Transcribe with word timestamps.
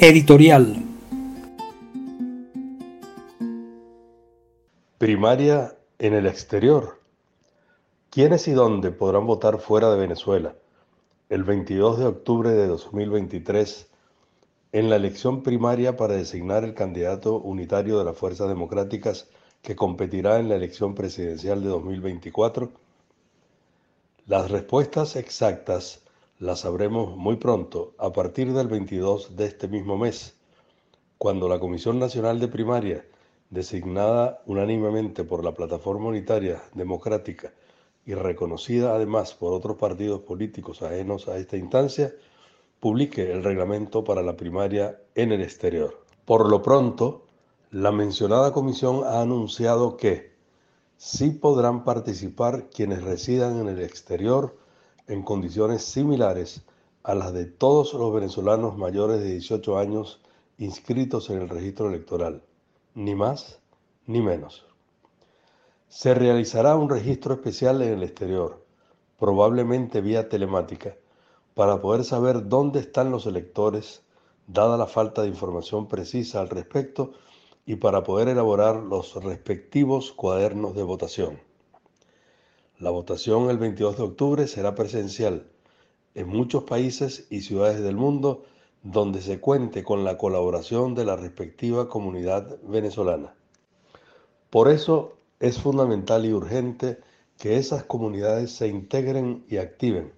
Editorial. 0.00 0.76
Primaria 4.96 5.76
en 5.98 6.14
el 6.14 6.26
exterior. 6.26 7.00
¿Quiénes 8.08 8.46
y 8.46 8.52
dónde 8.52 8.92
podrán 8.92 9.26
votar 9.26 9.58
fuera 9.58 9.90
de 9.90 9.98
Venezuela 9.98 10.54
el 11.30 11.42
22 11.42 11.98
de 11.98 12.06
octubre 12.06 12.50
de 12.50 12.68
2023 12.68 13.88
en 14.70 14.88
la 14.88 14.94
elección 14.94 15.42
primaria 15.42 15.96
para 15.96 16.14
designar 16.14 16.62
el 16.62 16.74
candidato 16.74 17.40
unitario 17.40 17.98
de 17.98 18.04
las 18.04 18.16
fuerzas 18.16 18.48
democráticas 18.48 19.26
que 19.62 19.74
competirá 19.74 20.38
en 20.38 20.48
la 20.48 20.54
elección 20.54 20.94
presidencial 20.94 21.60
de 21.60 21.70
2024? 21.70 22.70
Las 24.26 24.48
respuestas 24.48 25.16
exactas 25.16 26.04
las 26.38 26.60
sabremos 26.60 27.16
muy 27.16 27.36
pronto, 27.36 27.94
a 27.98 28.12
partir 28.12 28.52
del 28.52 28.68
22 28.68 29.34
de 29.34 29.46
este 29.46 29.66
mismo 29.66 29.98
mes, 29.98 30.36
cuando 31.18 31.48
la 31.48 31.58
Comisión 31.58 31.98
Nacional 31.98 32.38
de 32.38 32.46
Primaria, 32.46 33.04
designada 33.50 34.40
unánimemente 34.46 35.24
por 35.24 35.42
la 35.42 35.52
Plataforma 35.52 36.08
Unitaria 36.08 36.62
Democrática 36.74 37.52
y 38.06 38.14
reconocida 38.14 38.94
además 38.94 39.34
por 39.34 39.52
otros 39.52 39.78
partidos 39.78 40.20
políticos 40.20 40.82
ajenos 40.82 41.26
a 41.26 41.38
esta 41.38 41.56
instancia, 41.56 42.14
publique 42.78 43.32
el 43.32 43.42
reglamento 43.42 44.04
para 44.04 44.22
la 44.22 44.36
primaria 44.36 45.00
en 45.16 45.32
el 45.32 45.42
exterior. 45.42 46.04
Por 46.24 46.48
lo 46.48 46.62
pronto, 46.62 47.24
la 47.72 47.90
mencionada 47.90 48.52
comisión 48.52 49.02
ha 49.04 49.20
anunciado 49.22 49.96
que 49.96 50.30
sí 50.96 51.30
podrán 51.30 51.82
participar 51.82 52.70
quienes 52.70 53.02
residan 53.02 53.58
en 53.58 53.68
el 53.68 53.82
exterior 53.82 54.54
en 55.08 55.22
condiciones 55.22 55.82
similares 55.82 56.62
a 57.02 57.14
las 57.14 57.32
de 57.32 57.46
todos 57.46 57.94
los 57.94 58.12
venezolanos 58.12 58.76
mayores 58.76 59.20
de 59.20 59.32
18 59.32 59.78
años 59.78 60.20
inscritos 60.58 61.30
en 61.30 61.38
el 61.38 61.48
registro 61.48 61.88
electoral, 61.88 62.42
ni 62.94 63.14
más 63.14 63.60
ni 64.06 64.20
menos. 64.20 64.66
Se 65.88 66.14
realizará 66.14 66.76
un 66.76 66.90
registro 66.90 67.34
especial 67.34 67.80
en 67.80 67.94
el 67.94 68.02
exterior, 68.02 68.64
probablemente 69.18 70.00
vía 70.02 70.28
telemática, 70.28 70.96
para 71.54 71.80
poder 71.80 72.04
saber 72.04 72.48
dónde 72.48 72.80
están 72.80 73.10
los 73.10 73.26
electores, 73.26 74.02
dada 74.46 74.76
la 74.76 74.86
falta 74.86 75.22
de 75.22 75.28
información 75.28 75.88
precisa 75.88 76.40
al 76.40 76.50
respecto 76.50 77.12
y 77.64 77.76
para 77.76 78.02
poder 78.02 78.28
elaborar 78.28 78.76
los 78.76 79.14
respectivos 79.24 80.12
cuadernos 80.12 80.74
de 80.74 80.82
votación. 80.82 81.47
La 82.80 82.90
votación 82.90 83.50
el 83.50 83.58
22 83.58 83.96
de 83.96 84.02
octubre 84.04 84.46
será 84.46 84.76
presencial 84.76 85.48
en 86.14 86.28
muchos 86.28 86.62
países 86.62 87.26
y 87.28 87.40
ciudades 87.40 87.82
del 87.82 87.96
mundo 87.96 88.44
donde 88.84 89.20
se 89.20 89.40
cuente 89.40 89.82
con 89.82 90.04
la 90.04 90.16
colaboración 90.16 90.94
de 90.94 91.04
la 91.04 91.16
respectiva 91.16 91.88
comunidad 91.88 92.56
venezolana. 92.62 93.34
Por 94.48 94.68
eso 94.68 95.14
es 95.40 95.58
fundamental 95.60 96.24
y 96.24 96.32
urgente 96.32 97.00
que 97.36 97.56
esas 97.56 97.82
comunidades 97.82 98.52
se 98.52 98.68
integren 98.68 99.44
y 99.48 99.56
activen 99.56 100.12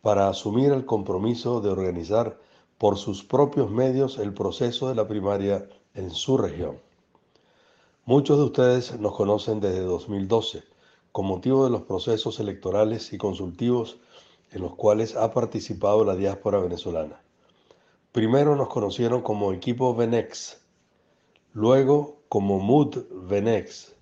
para 0.00 0.30
asumir 0.30 0.72
el 0.72 0.86
compromiso 0.86 1.60
de 1.60 1.68
organizar 1.68 2.38
por 2.78 2.96
sus 2.96 3.22
propios 3.22 3.70
medios 3.70 4.16
el 4.16 4.32
proceso 4.32 4.88
de 4.88 4.94
la 4.94 5.06
primaria 5.06 5.68
en 5.92 6.10
su 6.10 6.38
región. 6.38 6.78
Muchos 8.06 8.38
de 8.38 8.44
ustedes 8.44 8.98
nos 8.98 9.14
conocen 9.14 9.60
desde 9.60 9.82
2012 9.82 10.77
con 11.18 11.26
motivo 11.26 11.64
de 11.64 11.70
los 11.70 11.82
procesos 11.82 12.38
electorales 12.38 13.12
y 13.12 13.18
consultivos 13.18 13.98
en 14.52 14.62
los 14.62 14.76
cuales 14.76 15.16
ha 15.16 15.32
participado 15.32 16.04
la 16.04 16.14
diáspora 16.14 16.60
venezolana. 16.60 17.20
Primero 18.12 18.54
nos 18.54 18.68
conocieron 18.68 19.22
como 19.22 19.52
equipo 19.52 19.96
Venex, 19.96 20.62
luego 21.54 22.20
como 22.28 22.60
MUD 22.60 22.98
Venex 23.28 23.96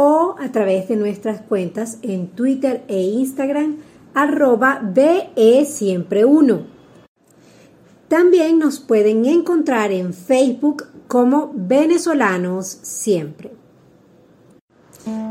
o 0.00 0.36
a 0.38 0.52
través 0.52 0.86
de 0.86 0.94
nuestras 0.94 1.40
cuentas 1.40 1.98
en 2.02 2.28
Twitter 2.28 2.84
e 2.86 3.02
Instagram 3.02 3.78
arroba 4.14 4.80
siempre 5.66 6.24
1 6.24 6.62
También 8.06 8.60
nos 8.60 8.78
pueden 8.78 9.24
encontrar 9.24 9.90
en 9.90 10.14
Facebook 10.14 10.84
como 11.08 11.50
venezolanos 11.52 12.78
siempre. 12.82 13.50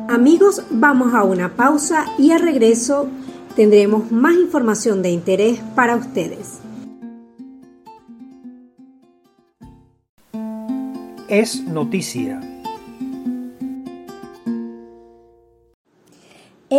Amigos, 0.09 0.61
vamos 0.69 1.13
a 1.13 1.23
una 1.23 1.55
pausa 1.55 2.05
y 2.17 2.31
al 2.31 2.41
regreso 2.41 3.07
tendremos 3.55 4.11
más 4.11 4.35
información 4.35 5.01
de 5.01 5.11
interés 5.11 5.61
para 5.75 5.95
ustedes. 5.95 6.59
Es 11.29 11.63
noticia. 11.63 12.56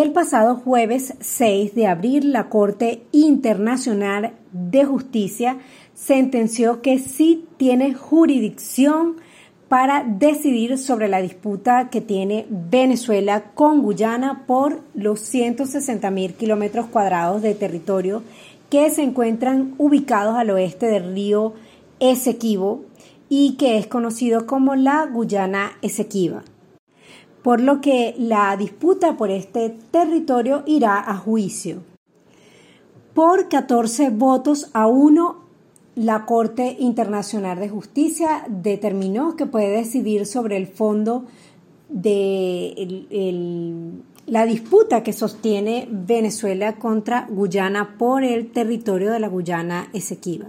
El 0.01 0.13
pasado 0.13 0.55
jueves 0.55 1.15
6 1.19 1.75
de 1.75 1.89
abril, 1.89 2.33
la 2.33 2.49
Corte 2.49 3.03
Internacional 3.11 4.35
de 4.53 4.85
Justicia 4.85 5.59
sentenció 5.93 6.83
que 6.83 7.01
sí 7.01 7.49
tiene 7.57 7.95
jurisdicción 7.95 9.17
para 9.69 10.05
decidir 10.05 10.79
sobre 10.79 11.09
la 11.09 11.21
disputa 11.21 11.89
que 11.91 12.01
tiene 12.01 12.47
Venezuela 12.49 13.51
con 13.57 13.83
Guyana 13.83 14.45
por 14.47 14.83
los 14.95 15.19
160 15.19 16.09
mil 16.13 16.35
kilómetros 16.35 16.87
cuadrados 16.87 17.43
de 17.43 17.57
territorio 17.57 18.23
que 18.71 18.91
se 18.91 19.03
encuentran 19.03 19.75
ubicados 19.79 20.37
al 20.37 20.51
oeste 20.51 20.87
del 20.87 21.13
río 21.13 21.55
Esequibo 21.99 22.85
y 23.29 23.57
que 23.57 23.79
es 23.79 23.89
conocido 23.89 24.47
como 24.47 24.77
la 24.77 25.07
Guyana 25.07 25.73
Esequiba. 25.83 26.45
Por 27.43 27.61
lo 27.61 27.81
que 27.81 28.15
la 28.19 28.57
disputa 28.57 29.17
por 29.17 29.31
este 29.31 29.71
territorio 29.91 30.63
irá 30.67 30.99
a 30.99 31.17
juicio. 31.17 31.83
Por 33.15 33.49
14 33.49 34.11
votos 34.11 34.71
a 34.75 34.87
1, 34.87 35.37
la 35.97 36.27
Corte 36.27 36.77
Internacional 36.79 37.59
de 37.59 37.69
Justicia 37.69 38.45
determinó 38.49 39.35
que 39.35 39.47
puede 39.47 39.71
decidir 39.71 40.27
sobre 40.27 40.57
el 40.57 40.69
fondo 40.69 41.25
de 41.89 43.07
la 44.27 44.47
disputa 44.47 45.03
que 45.03 45.13
sostiene 45.13 45.89
Venezuela 45.91 46.77
contra 46.77 47.27
Guyana 47.29 47.97
por 47.99 48.23
el 48.23 48.53
territorio 48.53 49.11
de 49.11 49.21
la 49.21 49.29
Guyana 49.29 49.89
Esequiba. 49.93 50.49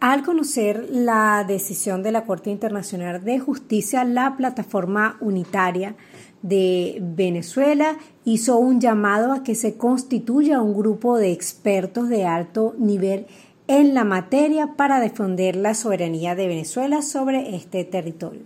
Al 0.00 0.22
conocer 0.22 0.88
la 0.90 1.44
decisión 1.46 2.02
de 2.02 2.10
la 2.10 2.24
Corte 2.24 2.48
Internacional 2.48 3.22
de 3.22 3.38
Justicia, 3.38 4.02
la 4.04 4.34
plataforma 4.34 5.18
unitaria 5.20 5.94
de 6.40 6.96
Venezuela 7.02 7.98
hizo 8.24 8.56
un 8.56 8.80
llamado 8.80 9.30
a 9.30 9.42
que 9.42 9.54
se 9.54 9.76
constituya 9.76 10.62
un 10.62 10.74
grupo 10.74 11.18
de 11.18 11.32
expertos 11.32 12.08
de 12.08 12.24
alto 12.24 12.74
nivel 12.78 13.26
en 13.68 13.92
la 13.92 14.04
materia 14.04 14.74
para 14.74 15.00
defender 15.00 15.54
la 15.54 15.74
soberanía 15.74 16.34
de 16.34 16.48
Venezuela 16.48 17.02
sobre 17.02 17.54
este 17.54 17.84
territorio. 17.84 18.44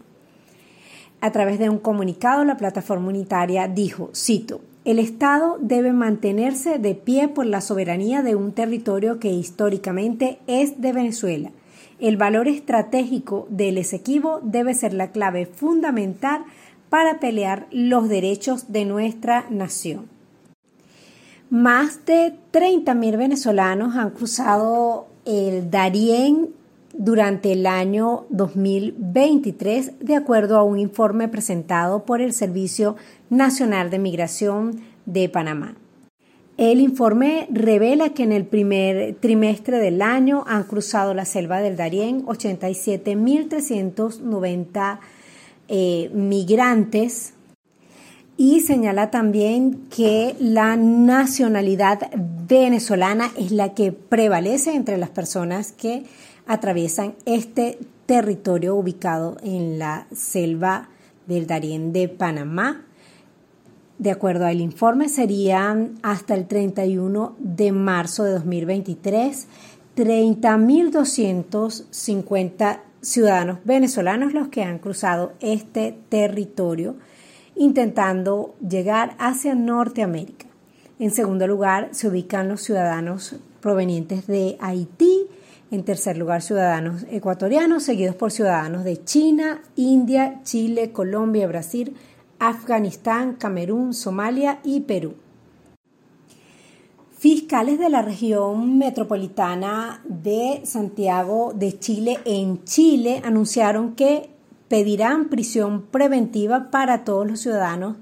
A 1.20 1.30
través 1.30 1.60
de 1.60 1.70
un 1.70 1.78
comunicado, 1.78 2.42
la 2.42 2.56
plataforma 2.56 3.10
unitaria 3.10 3.68
dijo, 3.68 4.10
cito, 4.12 4.60
el 4.84 4.98
Estado 4.98 5.56
debe 5.60 5.92
mantenerse 5.92 6.78
de 6.78 6.94
pie 6.94 7.28
por 7.28 7.46
la 7.46 7.62
soberanía 7.62 8.22
de 8.22 8.34
un 8.34 8.52
territorio 8.52 9.18
que 9.18 9.32
históricamente 9.32 10.38
es 10.46 10.80
de 10.80 10.92
Venezuela. 10.92 11.50
El 12.00 12.18
valor 12.18 12.48
estratégico 12.48 13.46
del 13.48 13.78
Esequibo 13.78 14.40
debe 14.42 14.74
ser 14.74 14.92
la 14.92 15.10
clave 15.10 15.46
fundamental 15.46 16.44
para 16.90 17.18
pelear 17.18 17.66
los 17.70 18.08
derechos 18.08 18.70
de 18.72 18.84
nuestra 18.84 19.46
nación. 19.48 20.08
Más 21.48 22.04
de 22.04 22.34
30.000 22.52 23.16
venezolanos 23.16 23.96
han 23.96 24.10
cruzado 24.10 25.06
el 25.24 25.70
Darién 25.70 26.50
durante 26.96 27.52
el 27.52 27.66
año 27.66 28.26
2023, 28.30 29.98
de 29.98 30.14
acuerdo 30.14 30.58
a 30.58 30.62
un 30.62 30.78
informe 30.78 31.28
presentado 31.28 32.04
por 32.04 32.20
el 32.20 32.32
Servicio 32.32 32.96
Nacional 33.36 33.90
de 33.90 33.98
Migración 33.98 34.80
de 35.06 35.28
Panamá. 35.28 35.74
El 36.56 36.78
informe 36.80 37.48
revela 37.50 38.10
que 38.10 38.22
en 38.22 38.30
el 38.30 38.46
primer 38.46 39.16
trimestre 39.16 39.78
del 39.78 40.02
año 40.02 40.44
han 40.46 40.62
cruzado 40.64 41.12
la 41.12 41.24
selva 41.24 41.58
del 41.60 41.76
Darién 41.76 42.24
87.390 42.26 45.00
eh, 45.66 46.10
migrantes 46.14 47.32
y 48.36 48.60
señala 48.60 49.10
también 49.10 49.86
que 49.90 50.36
la 50.38 50.76
nacionalidad 50.76 52.08
venezolana 52.48 53.32
es 53.36 53.50
la 53.50 53.74
que 53.74 53.90
prevalece 53.92 54.74
entre 54.74 54.96
las 54.96 55.10
personas 55.10 55.72
que 55.72 56.04
atraviesan 56.46 57.14
este 57.26 57.78
territorio 58.06 58.76
ubicado 58.76 59.36
en 59.42 59.78
la 59.78 60.06
selva 60.12 60.88
del 61.26 61.46
Darién 61.46 61.92
de 61.92 62.08
Panamá. 62.08 62.86
De 63.98 64.10
acuerdo 64.10 64.46
al 64.46 64.60
informe, 64.60 65.08
serían 65.08 65.94
hasta 66.02 66.34
el 66.34 66.46
31 66.46 67.36
de 67.38 67.72
marzo 67.72 68.24
de 68.24 68.32
2023 68.32 69.46
30.250 69.96 72.80
ciudadanos 73.00 73.58
venezolanos 73.64 74.32
los 74.32 74.48
que 74.48 74.64
han 74.64 74.78
cruzado 74.78 75.34
este 75.40 75.96
territorio 76.08 76.96
intentando 77.54 78.56
llegar 78.66 79.14
hacia 79.18 79.54
Norteamérica. 79.54 80.46
En 80.98 81.12
segundo 81.12 81.46
lugar, 81.46 81.90
se 81.92 82.08
ubican 82.08 82.48
los 82.48 82.62
ciudadanos 82.62 83.36
provenientes 83.60 84.26
de 84.26 84.56
Haití. 84.60 85.28
En 85.70 85.84
tercer 85.84 86.16
lugar, 86.16 86.40
ciudadanos 86.42 87.04
ecuatorianos, 87.10 87.84
seguidos 87.84 88.16
por 88.16 88.32
ciudadanos 88.32 88.82
de 88.84 89.04
China, 89.04 89.60
India, 89.76 90.40
Chile, 90.42 90.90
Colombia, 90.92 91.46
Brasil, 91.46 91.94
Afganistán, 92.48 93.36
Camerún, 93.36 93.94
Somalia 93.94 94.60
y 94.64 94.80
Perú. 94.80 95.14
Fiscales 97.16 97.78
de 97.78 97.88
la 97.88 98.02
región 98.02 98.76
metropolitana 98.76 100.02
de 100.04 100.60
Santiago 100.64 101.54
de 101.54 101.78
Chile 101.78 102.18
en 102.26 102.62
Chile 102.64 103.22
anunciaron 103.24 103.94
que 103.94 104.28
pedirán 104.68 105.30
prisión 105.30 105.86
preventiva 105.86 106.70
para 106.70 107.04
todos 107.04 107.26
los 107.26 107.40
ciudadanos 107.40 107.96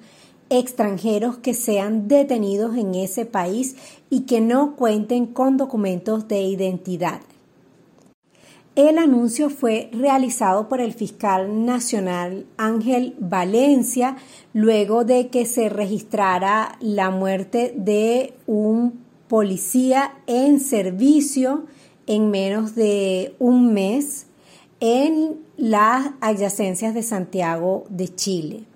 extranjeros 0.51 1.39
que 1.39 1.55
sean 1.55 2.09
detenidos 2.09 2.77
en 2.77 2.97
ese 2.97 3.25
país 3.25 3.77
y 4.11 4.23
que 4.23 4.41
no 4.41 4.75
cuenten 4.75 5.27
con 5.27 5.57
documentos 5.57 6.27
de 6.27 6.43
identidad. 6.43 7.21
El 8.75 8.97
anuncio 8.97 9.51
fue 9.51 9.91
realizado 9.93 10.71
por 10.71 10.81
el 10.81 10.95
fiscal 10.95 11.67
nacional 11.67 12.47
Ángel 12.57 13.15
Valencia 13.19 14.17
luego 14.55 15.05
de 15.05 15.29
que 15.29 15.45
se 15.45 15.69
registrara 15.69 16.79
la 16.81 17.11
muerte 17.11 17.75
de 17.77 18.33
un 18.47 19.05
policía 19.29 20.15
en 20.27 20.59
servicio 20.59 21.67
en 22.07 22.31
menos 22.31 22.75
de 22.75 23.35
un 23.39 23.75
mes 23.75 24.29
en 24.81 25.37
las 25.59 26.13
adyacencias 26.23 26.95
de 26.95 27.03
Santiago 27.03 27.85
de 27.91 28.09
Chile. 28.15 28.72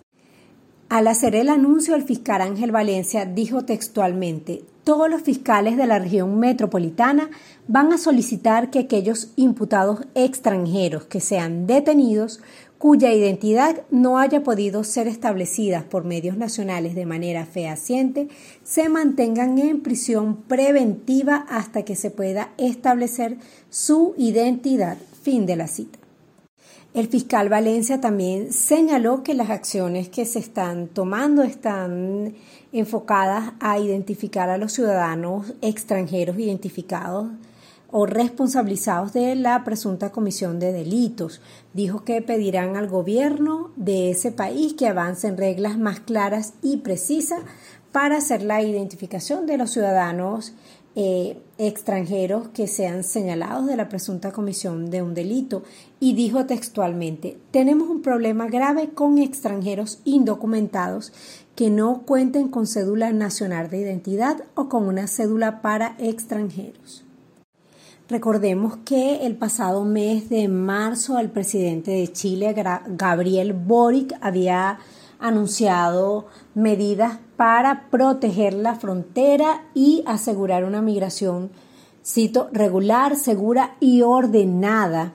Al 0.88 1.09
hacer 1.09 1.35
el 1.35 1.49
anuncio, 1.49 1.97
el 1.97 2.05
fiscal 2.05 2.41
Ángel 2.41 2.71
Valencia 2.71 3.25
dijo 3.25 3.65
textualmente, 3.65 4.62
todos 4.85 5.11
los 5.11 5.23
fiscales 5.23 5.77
de 5.77 5.85
la 5.88 5.99
región 5.99 6.38
metropolitana 6.38 7.29
van 7.67 7.93
a 7.93 7.99
solicitar 7.99 8.71
que 8.71 8.79
aquellos 8.79 9.33
imputados 9.35 10.03
extranjeros 10.15 11.05
que 11.06 11.19
sean 11.19 11.67
detenidos 11.67 12.41
cuya 12.79 13.12
identidad 13.12 13.83
no 13.91 14.19
haya 14.19 14.44
podido 14.44 14.85
ser 14.85 15.09
establecida 15.09 15.87
por 15.91 16.05
medios 16.05 16.37
nacionales 16.37 16.94
de 16.94 17.05
manera 17.05 17.47
fehaciente, 17.47 18.29
se 18.62 18.89
mantengan 18.89 19.59
en 19.59 19.81
prisión 19.81 20.37
preventiva 20.43 21.47
hasta 21.49 21.82
que 21.82 21.97
se 21.97 22.12
pueda 22.12 22.53
establecer 22.59 23.39
su 23.71 24.15
identidad. 24.19 24.99
Fin 25.23 25.47
de 25.47 25.56
la 25.56 25.67
cita. 25.67 26.06
El 26.96 27.08
fiscal 27.08 27.50
Valencia 27.50 28.00
también 28.00 28.54
señaló 28.54 29.22
que 29.22 29.34
las 29.34 29.50
acciones 29.50 30.08
que 30.08 30.25
se 30.25 30.38
están 30.38 30.88
tomando 30.88 31.43
están 31.43 32.34
enfocadas 32.72 33.52
a 33.60 33.78
identificar 33.78 34.48
a 34.48 34.56
los 34.56 34.72
ciudadanos 34.72 35.52
extranjeros 35.60 36.38
identificados 36.38 37.28
o 37.90 38.06
responsabilizados 38.06 39.12
de 39.12 39.34
la 39.34 39.62
presunta 39.62 40.10
comisión 40.10 40.58
de 40.58 40.72
delitos. 40.72 41.43
Dijo 41.75 42.02
que 42.02 42.22
pedirán 42.22 42.76
al 42.76 42.88
gobierno 42.88 43.72
de 43.76 44.12
ese 44.12 44.32
país 44.32 44.72
que 44.72 44.88
avancen 44.88 45.37
reglas 45.37 45.76
más 45.76 46.00
claras 46.00 46.54
y 46.62 46.78
precisas 46.78 47.43
para 47.93 48.16
hacer 48.16 48.43
la 48.43 48.62
identificación 48.62 49.44
de 49.44 49.58
los 49.58 49.70
ciudadanos 49.70 50.54
eh, 50.98 51.37
extranjeros 51.58 52.48
que 52.48 52.66
sean 52.66 53.04
señalados 53.04 53.66
de 53.66 53.76
la 53.76 53.90
presunta 53.90 54.32
comisión 54.32 54.88
de 54.88 55.02
un 55.02 55.12
delito 55.12 55.62
y 55.98 56.14
dijo 56.14 56.46
textualmente, 56.46 57.38
tenemos 57.50 57.88
un 57.88 58.02
problema 58.02 58.46
grave 58.46 58.90
con 58.90 59.19
extranjeros 59.19 60.00
indocumentados 60.04 61.12
que 61.54 61.70
no 61.70 62.02
cuenten 62.02 62.48
con 62.48 62.66
cédula 62.66 63.12
nacional 63.12 63.70
de 63.70 63.78
identidad 63.78 64.44
o 64.54 64.69
con 64.69 64.87
una 64.87 65.06
cédula 65.06 65.62
para 65.62 65.96
extranjeros. 65.98 67.02
Recordemos 68.08 68.76
que 68.84 69.26
el 69.26 69.37
pasado 69.37 69.84
mes 69.84 70.28
de 70.28 70.46
marzo 70.46 71.19
el 71.19 71.31
presidente 71.31 71.90
de 71.90 72.12
Chile, 72.12 72.54
Gabriel 72.87 73.52
Boric, 73.52 74.14
había 74.20 74.78
anunciado 75.19 76.26
medidas 76.54 77.19
para 77.37 77.88
proteger 77.90 78.54
la 78.54 78.76
frontera 78.76 79.64
y 79.75 80.04
asegurar 80.06 80.64
una 80.64 80.82
migración, 80.82 81.50
cito, 82.04 82.48
regular, 82.52 83.16
segura 83.16 83.76
y 83.81 84.02
ordenada. 84.02 85.14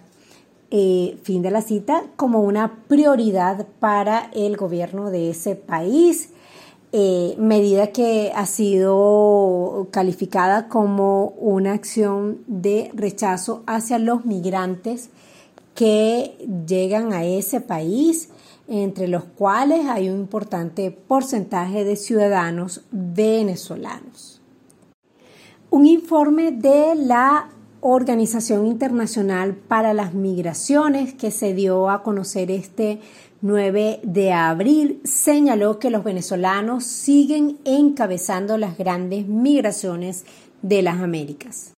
Eh, 0.73 1.19
fin 1.23 1.41
de 1.41 1.51
la 1.51 1.61
cita, 1.61 2.05
como 2.15 2.39
una 2.39 2.85
prioridad 2.87 3.67
para 3.81 4.31
el 4.33 4.55
gobierno 4.55 5.11
de 5.11 5.29
ese 5.29 5.57
país, 5.57 6.29
eh, 6.93 7.35
medida 7.37 7.87
que 7.87 8.31
ha 8.33 8.45
sido 8.45 9.89
calificada 9.91 10.69
como 10.69 11.33
una 11.37 11.73
acción 11.73 12.39
de 12.47 12.89
rechazo 12.93 13.63
hacia 13.67 13.99
los 13.99 14.25
migrantes 14.25 15.09
que 15.75 16.37
llegan 16.65 17.11
a 17.11 17.25
ese 17.25 17.59
país 17.59 18.29
entre 18.69 19.09
los 19.09 19.25
cuales 19.25 19.87
hay 19.87 20.07
un 20.07 20.19
importante 20.19 20.91
porcentaje 20.91 21.83
de 21.83 21.97
ciudadanos 21.97 22.85
venezolanos. 22.91 24.41
Un 25.69 25.85
informe 25.85 26.51
de 26.53 26.95
la 26.95 27.49
Organización 27.81 28.67
Internacional 28.67 29.55
para 29.55 29.95
las 29.95 30.13
Migraciones 30.13 31.15
que 31.15 31.31
se 31.31 31.55
dio 31.55 31.89
a 31.89 32.03
conocer 32.03 32.51
este 32.51 32.99
9 33.41 34.01
de 34.03 34.33
abril 34.33 35.01
señaló 35.03 35.79
que 35.79 35.89
los 35.89 36.03
venezolanos 36.03 36.83
siguen 36.83 37.57
encabezando 37.65 38.59
las 38.59 38.77
grandes 38.77 39.27
migraciones 39.27 40.25
de 40.61 40.83
las 40.83 41.01
Américas. 41.01 41.73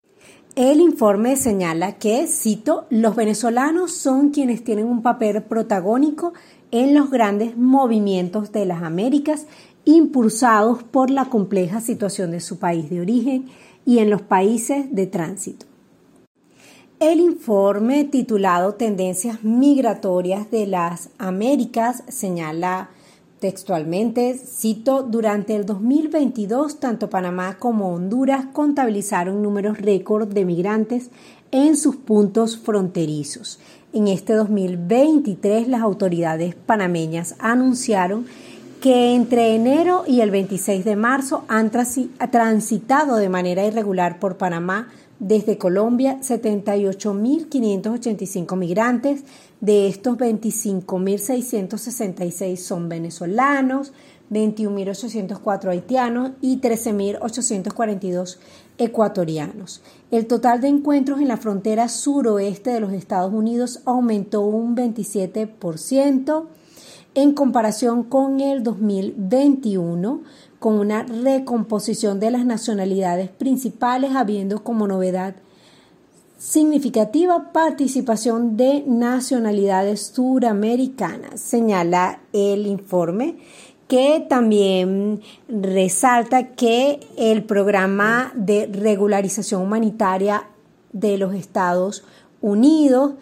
El 0.55 0.81
informe 0.81 1.35
señala 1.35 1.99
que, 1.99 2.25
cito, 2.25 2.87
los 2.89 3.15
venezolanos 3.15 3.91
son 3.91 4.31
quienes 4.31 4.63
tienen 4.63 4.87
un 4.87 5.03
papel 5.03 5.43
protagónico 5.43 6.33
en 6.71 6.95
los 6.95 7.11
grandes 7.11 7.57
movimientos 7.57 8.51
de 8.51 8.65
las 8.65 8.81
Américas 8.81 9.45
impulsados 9.85 10.81
por 10.81 11.11
la 11.11 11.25
compleja 11.25 11.79
situación 11.79 12.31
de 12.31 12.39
su 12.39 12.57
país 12.57 12.89
de 12.89 13.01
origen 13.01 13.45
y 13.85 13.99
en 13.99 14.09
los 14.09 14.23
países 14.23 14.93
de 14.93 15.05
tránsito. 15.05 15.70
El 17.01 17.19
informe 17.19 18.03
titulado 18.03 18.75
Tendencias 18.75 19.43
migratorias 19.43 20.51
de 20.51 20.67
las 20.67 21.09
Américas 21.17 22.03
señala 22.09 22.91
textualmente, 23.39 24.35
cito, 24.37 25.01
durante 25.01 25.55
el 25.55 25.65
2022 25.65 26.79
tanto 26.79 27.09
Panamá 27.09 27.57
como 27.57 27.91
Honduras 27.91 28.45
contabilizaron 28.53 29.41
números 29.41 29.79
récord 29.79 30.27
de 30.27 30.45
migrantes 30.45 31.09
en 31.49 31.75
sus 31.75 31.95
puntos 31.95 32.59
fronterizos. 32.59 33.57
En 33.93 34.07
este 34.07 34.33
2023 34.33 35.69
las 35.69 35.81
autoridades 35.81 36.53
panameñas 36.53 37.33
anunciaron 37.39 38.27
que 38.79 39.15
entre 39.15 39.55
enero 39.55 40.03
y 40.05 40.21
el 40.21 40.29
26 40.29 40.85
de 40.85 40.95
marzo 40.95 41.45
han 41.47 41.71
transitado 41.71 43.15
de 43.15 43.29
manera 43.29 43.65
irregular 43.65 44.19
por 44.19 44.37
Panamá 44.37 44.89
desde 45.21 45.57
Colombia 45.59 46.17
78.585 46.19 48.57
migrantes, 48.57 49.23
de 49.59 49.87
estos 49.87 50.17
25.666 50.17 52.57
son 52.57 52.89
venezolanos, 52.89 53.93
21.804 54.31 55.69
haitianos 55.69 56.31
y 56.41 56.59
13.842 56.59 58.39
ecuatorianos. 58.79 59.83
El 60.09 60.25
total 60.25 60.59
de 60.59 60.69
encuentros 60.69 61.21
en 61.21 61.27
la 61.27 61.37
frontera 61.37 61.87
suroeste 61.87 62.71
de 62.71 62.79
los 62.79 62.91
Estados 62.91 63.31
Unidos 63.31 63.81
aumentó 63.85 64.41
un 64.41 64.75
27% 64.75 66.45
en 67.13 67.33
comparación 67.33 68.05
con 68.05 68.39
el 68.39 68.63
2021, 68.63 70.23
con 70.61 70.77
una 70.77 71.01
recomposición 71.01 72.19
de 72.19 72.29
las 72.29 72.45
nacionalidades 72.45 73.31
principales, 73.31 74.11
habiendo 74.13 74.63
como 74.63 74.87
novedad 74.87 75.33
significativa 76.37 77.51
participación 77.51 78.57
de 78.57 78.83
nacionalidades 78.85 80.11
suramericanas, 80.13 81.41
señala 81.41 82.19
el 82.31 82.67
informe 82.67 83.37
que 83.87 84.23
también 84.29 85.21
resalta 85.49 86.49
que 86.49 86.99
el 87.17 87.43
programa 87.43 88.31
de 88.35 88.67
regularización 88.67 89.63
humanitaria 89.63 90.43
de 90.93 91.17
los 91.17 91.33
Estados 91.33 92.03
Unidos, 92.39 93.13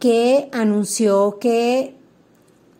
que 0.00 0.48
anunció 0.50 1.38
que 1.38 1.94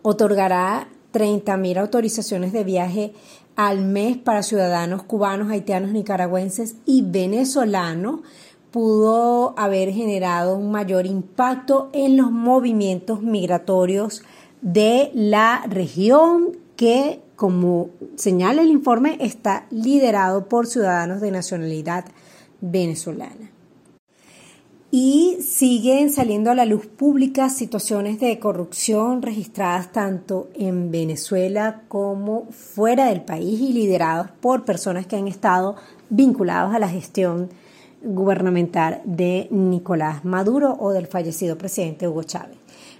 otorgará 0.03 0.89
30.000 1.13 1.79
autorizaciones 1.79 2.53
de 2.53 2.65
viaje 2.65 3.13
al 3.59 3.81
mes 3.81 4.17
para 4.17 4.45
ciudadanos 4.45 5.03
cubanos, 5.03 5.51
haitianos, 5.51 5.91
nicaragüenses 5.91 6.77
y 6.87 7.03
venezolanos, 7.03 8.21
pudo 8.71 9.53
haber 9.59 9.91
generado 9.93 10.57
un 10.57 10.71
mayor 10.71 11.07
impacto 11.07 11.91
en 11.93 12.17
los 12.17 12.31
movimientos 12.31 13.21
migratorios 13.21 14.23
de 14.61 15.11
la 15.13 15.65
región 15.69 16.57
que, 16.77 17.21
como 17.35 17.91
señala 18.15 18.63
el 18.63 18.71
informe, 18.71 19.19
está 19.21 19.67
liderado 19.71 20.49
por 20.49 20.69
ciudadanos 20.69 21.21
de 21.21 21.33
nacionalidad 21.33 22.05
venezolana. 22.61 23.51
Y 24.91 25.37
siguen 25.43 26.11
saliendo 26.11 26.51
a 26.51 26.55
la 26.55 26.65
luz 26.65 26.87
pública 26.87 27.51
situaciones 27.51 28.21
de 28.21 28.39
corrupción 28.39 29.21
registradas 29.21 29.93
tanto 29.93 30.49
en 30.55 30.91
Venezuela 30.91 31.83
como 31.89 32.47
fuera 32.47 33.09
del 33.09 33.21
país 33.21 33.61
y 33.61 33.75
liderados 33.75 34.31
por 34.41 34.65
personas 34.65 35.07
que 35.07 35.17
han 35.17 35.29
estado 35.29 35.77
vinculados 36.09 36.75
a 36.75 36.79
la 36.79 36.89
gestión 36.89 37.51
gubernamental 38.03 39.03
de 39.05 39.49
Nicolás 39.51 40.25
Maduro 40.25 40.75
o 40.81 40.93
del 40.93 41.07
fallecido 41.07 41.59
presidente 41.59 42.09
Hugo 42.09 42.23
Chávez. 42.23 42.57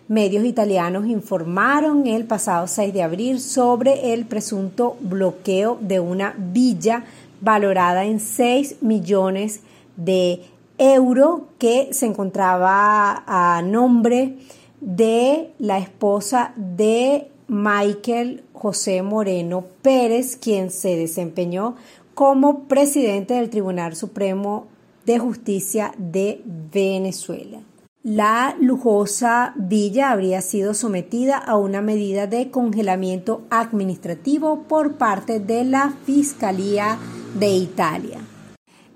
Medios 0.09 0.45
italianos 0.45 1.07
informaron 1.07 2.07
el 2.07 2.25
pasado 2.25 2.67
6 2.67 2.93
de 2.93 3.03
abril 3.03 3.41
sobre 3.41 4.13
el 4.13 4.27
presunto 4.27 4.99
bloqueo 5.01 5.79
de 5.81 6.01
una 6.01 6.35
villa 6.37 7.05
valorada 7.41 8.05
en 8.05 8.21
6 8.21 8.83
millones 8.83 9.61
de 9.97 10.43
euros 10.79 11.43
que 11.59 11.93
se 11.93 12.07
encontraba 12.07 13.25
a 13.27 13.63
nombre 13.63 14.37
de 14.81 15.53
la 15.59 15.79
esposa 15.79 16.53
de 16.57 17.29
Michael 17.49 18.45
José 18.53 19.03
Moreno 19.03 19.65
Pérez, 19.83 20.37
quien 20.37 20.71
se 20.71 20.97
desempeñó 20.97 21.75
como 22.15 22.65
presidente 22.65 23.35
del 23.35 23.51
Tribunal 23.51 23.97
Supremo 23.97 24.67
de 25.05 25.19
Justicia 25.19 25.93
de 25.99 26.43
Venezuela. 26.45 27.61
La 28.03 28.57
lujosa 28.61 29.55
villa 29.57 30.13
habría 30.13 30.41
sido 30.41 30.73
sometida 30.75 31.37
a 31.37 31.57
una 31.57 31.83
medida 31.83 32.27
de 32.27 32.51
congelamiento 32.51 33.43
administrativo 33.51 34.63
por 34.69 34.95
parte 34.95 35.41
de 35.41 35.65
la 35.65 35.95
Fiscalía 36.05 36.99
de 37.39 37.51
Italia 37.51 38.28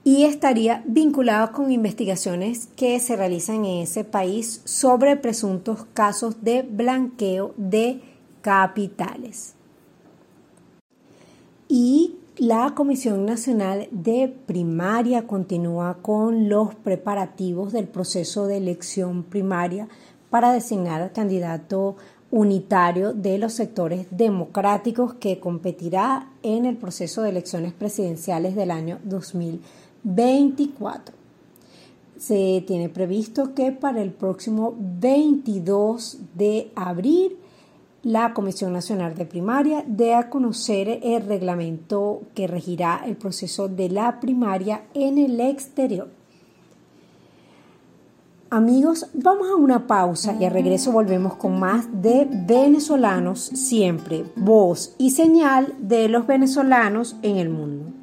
y 0.05 0.25
estaría 0.25 0.83
vinculado 0.87 1.53
con 1.53 1.71
investigaciones 1.71 2.69
que 2.77 2.99
se 2.99 3.17
realizan 3.17 3.65
en 3.65 3.83
ese 3.83 4.05
país 4.05 4.61
sobre 4.65 5.17
presuntos 5.17 5.87
casos 5.95 6.43
de 6.43 6.63
blanqueo 6.63 7.55
de 7.57 8.01
capitales. 8.41 9.55
Y 11.69 12.17
la 12.37 12.75
Comisión 12.75 13.25
Nacional 13.25 13.89
de 13.93 14.35
Primaria 14.47 15.27
continúa 15.27 15.99
con 16.03 16.49
los 16.49 16.75
preparativos 16.75 17.73
del 17.73 17.87
proceso 17.87 18.47
de 18.47 18.57
elección 18.57 19.23
primaria 19.23 19.89
para 20.31 20.53
designar 20.53 21.03
al 21.03 21.13
candidato 21.13 21.97
unitario 22.31 23.13
de 23.13 23.37
los 23.37 23.53
sectores 23.53 24.07
democráticos 24.11 25.15
que 25.15 25.39
competirá 25.39 26.31
en 26.43 26.65
el 26.65 26.79
proceso 26.79 27.23
de 27.23 27.29
elecciones 27.29 27.75
presidenciales 27.75 28.57
del 28.57 28.71
año 28.71 28.99
2024. 30.05 31.15
Se 32.17 32.63
tiene 32.67 32.89
previsto 32.89 33.55
que 33.55 33.73
para 33.73 34.01
el 34.01 34.13
próximo 34.13 34.75
22 34.79 36.19
de 36.35 36.71
abril 36.75 37.37
la 38.03 38.35
Comisión 38.35 38.73
Nacional 38.73 39.15
de 39.15 39.27
Primaria 39.27 39.85
dé 39.87 40.15
a 40.15 40.29
conocer 40.29 41.01
el 41.03 41.25
reglamento 41.25 42.23
que 42.35 42.49
regirá 42.49 43.03
el 43.07 43.17
proceso 43.17 43.69
de 43.69 43.91
la 43.91 44.19
primaria 44.19 44.83
en 44.93 45.19
el 45.19 45.41
exterior. 45.41 46.09
Amigos, 48.51 49.07
vamos 49.15 49.49
a 49.49 49.55
una 49.55 49.87
pausa 49.87 50.37
y 50.39 50.45
al 50.45 50.53
regreso 50.53 50.93
volvemos 50.93 51.37
con 51.37 51.59
más 51.59 51.87
de 52.03 52.29
venezolanos 52.29 53.41
siempre, 53.41 54.25
voz 54.37 54.95
y 54.99 55.11
señal 55.11 55.73
de 55.79 56.09
los 56.09 56.27
venezolanos 56.27 57.17
en 57.23 57.37
el 57.37 57.49
mundo. 57.49 58.02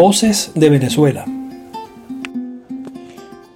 Voces 0.00 0.52
de 0.54 0.70
Venezuela. 0.70 1.26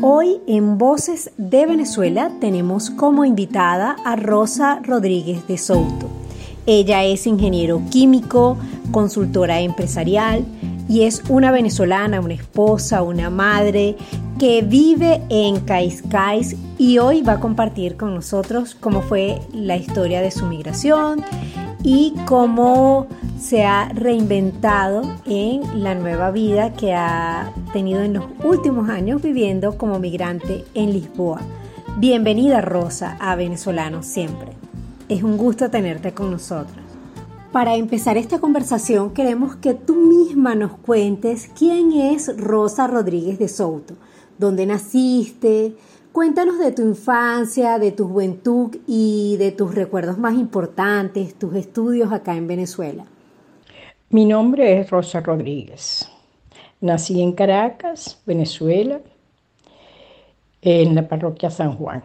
Hoy 0.02 0.42
en 0.46 0.76
Voces 0.76 1.30
de 1.38 1.64
Venezuela 1.64 2.32
tenemos 2.38 2.90
como 2.90 3.24
invitada 3.24 3.96
a 4.04 4.14
Rosa 4.14 4.78
Rodríguez 4.82 5.48
de 5.48 5.56
Souto. 5.56 6.10
Ella 6.66 7.02
es 7.02 7.26
ingeniero 7.26 7.80
químico, 7.90 8.58
consultora 8.90 9.60
empresarial 9.60 10.44
y 10.86 11.04
es 11.04 11.22
una 11.30 11.50
venezolana, 11.50 12.20
una 12.20 12.34
esposa, 12.34 13.00
una 13.00 13.30
madre 13.30 13.96
que 14.38 14.60
vive 14.60 15.22
en 15.30 15.60
Caiscais 15.60 16.56
y 16.76 16.98
hoy 16.98 17.22
va 17.22 17.32
a 17.32 17.40
compartir 17.40 17.96
con 17.96 18.14
nosotros 18.14 18.74
cómo 18.74 19.00
fue 19.00 19.40
la 19.54 19.78
historia 19.78 20.20
de 20.20 20.30
su 20.30 20.44
migración 20.44 21.24
y 21.84 22.14
cómo 22.26 23.06
se 23.38 23.64
ha 23.64 23.90
reinventado 23.90 25.02
en 25.26 25.82
la 25.82 25.94
nueva 25.94 26.30
vida 26.30 26.72
que 26.72 26.94
ha 26.94 27.52
tenido 27.74 28.00
en 28.00 28.14
los 28.14 28.24
últimos 28.42 28.88
años 28.88 29.20
viviendo 29.20 29.76
como 29.76 29.98
migrante 29.98 30.64
en 30.72 30.94
Lisboa. 30.94 31.42
Bienvenida 31.98 32.62
Rosa 32.62 33.18
a 33.20 33.36
Venezolanos 33.36 34.06
siempre. 34.06 34.52
Es 35.10 35.22
un 35.22 35.36
gusto 35.36 35.70
tenerte 35.70 36.14
con 36.14 36.30
nosotros. 36.30 36.82
Para 37.52 37.76
empezar 37.76 38.16
esta 38.16 38.38
conversación 38.38 39.12
queremos 39.12 39.56
que 39.56 39.74
tú 39.74 39.94
misma 39.94 40.54
nos 40.54 40.72
cuentes 40.78 41.50
quién 41.56 41.92
es 41.92 42.34
Rosa 42.38 42.86
Rodríguez 42.86 43.38
de 43.38 43.48
Souto, 43.48 43.94
dónde 44.38 44.64
naciste, 44.64 45.76
Cuéntanos 46.14 46.60
de 46.60 46.70
tu 46.70 46.82
infancia, 46.82 47.76
de 47.80 47.90
tu 47.90 48.06
juventud 48.06 48.76
y 48.86 49.36
de 49.36 49.50
tus 49.50 49.74
recuerdos 49.74 50.16
más 50.16 50.34
importantes, 50.34 51.34
tus 51.34 51.56
estudios 51.56 52.12
acá 52.12 52.36
en 52.36 52.46
Venezuela. 52.46 53.04
Mi 54.10 54.24
nombre 54.24 54.78
es 54.78 54.90
Rosa 54.90 55.20
Rodríguez. 55.22 56.08
Nací 56.80 57.20
en 57.20 57.32
Caracas, 57.32 58.22
Venezuela, 58.26 59.00
en 60.62 60.94
la 60.94 61.08
parroquia 61.08 61.50
San 61.50 61.76
Juan. 61.76 62.04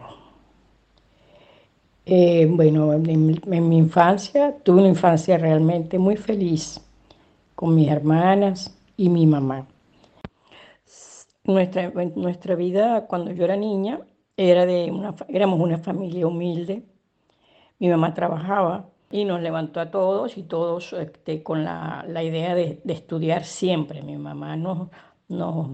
Eh, 2.04 2.48
bueno, 2.50 2.92
en, 2.92 3.40
mi 3.46 3.78
infancia 3.78 4.56
tuve 4.64 4.80
una 4.80 4.88
infancia 4.88 5.38
realmente 5.38 6.00
muy 6.00 6.16
feliz 6.16 6.80
con 7.54 7.76
mis 7.76 7.88
hermanas 7.88 8.76
y 8.96 9.08
mi 9.08 9.24
mamá. 9.24 9.68
Nuestra, 11.44 11.90
nuestra 12.16 12.54
vida 12.54 13.06
cuando 13.06 13.32
yo 13.32 13.44
era 13.44 13.56
niña 13.56 14.00
era 14.36 14.66
de 14.66 14.90
una, 14.90 15.14
éramos 15.28 15.60
una 15.60 15.78
familia 15.78 16.26
humilde. 16.26 16.84
Mi 17.78 17.88
mamá 17.88 18.14
trabajaba 18.14 18.90
y 19.10 19.24
nos 19.24 19.40
levantó 19.40 19.80
a 19.80 19.90
todos 19.90 20.38
y 20.38 20.42
todos 20.42 20.92
este, 20.92 21.42
con 21.42 21.64
la, 21.64 22.04
idea 22.22 22.54
de, 22.54 22.80
estudiar 22.86 23.44
siempre. 23.44 24.02
Mi 24.02 24.16
mamá 24.16 24.56
nos, 24.56 24.88
nos 25.28 25.68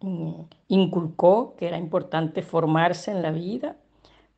mm, 0.00 0.40
inculcó 0.68 1.56
que 1.56 1.68
era 1.68 1.78
importante 1.78 2.42
formarse 2.42 3.10
en 3.10 3.22
la 3.22 3.30
vida 3.32 3.76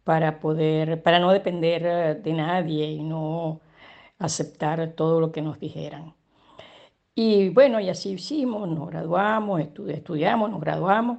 para 0.04 0.40
poder, 0.40 1.02
para 1.02 1.18
no 1.18 1.32
depender 1.32 2.22
de 2.22 2.32
nadie 2.32 2.86
y 2.92 3.02
no 3.02 3.60
aceptar 4.18 4.92
todo 4.92 5.20
lo 5.20 5.32
que 5.32 5.42
nos 5.42 5.58
dijeran. 5.60 6.14
Y 7.14 7.50
bueno, 7.50 7.80
y 7.80 7.88
así 7.88 8.12
hicimos, 8.12 8.68
nos 8.68 8.88
graduamos, 8.88 9.60
estudiamos, 9.60 10.50
nos 10.50 10.60
graduamos. 10.60 11.18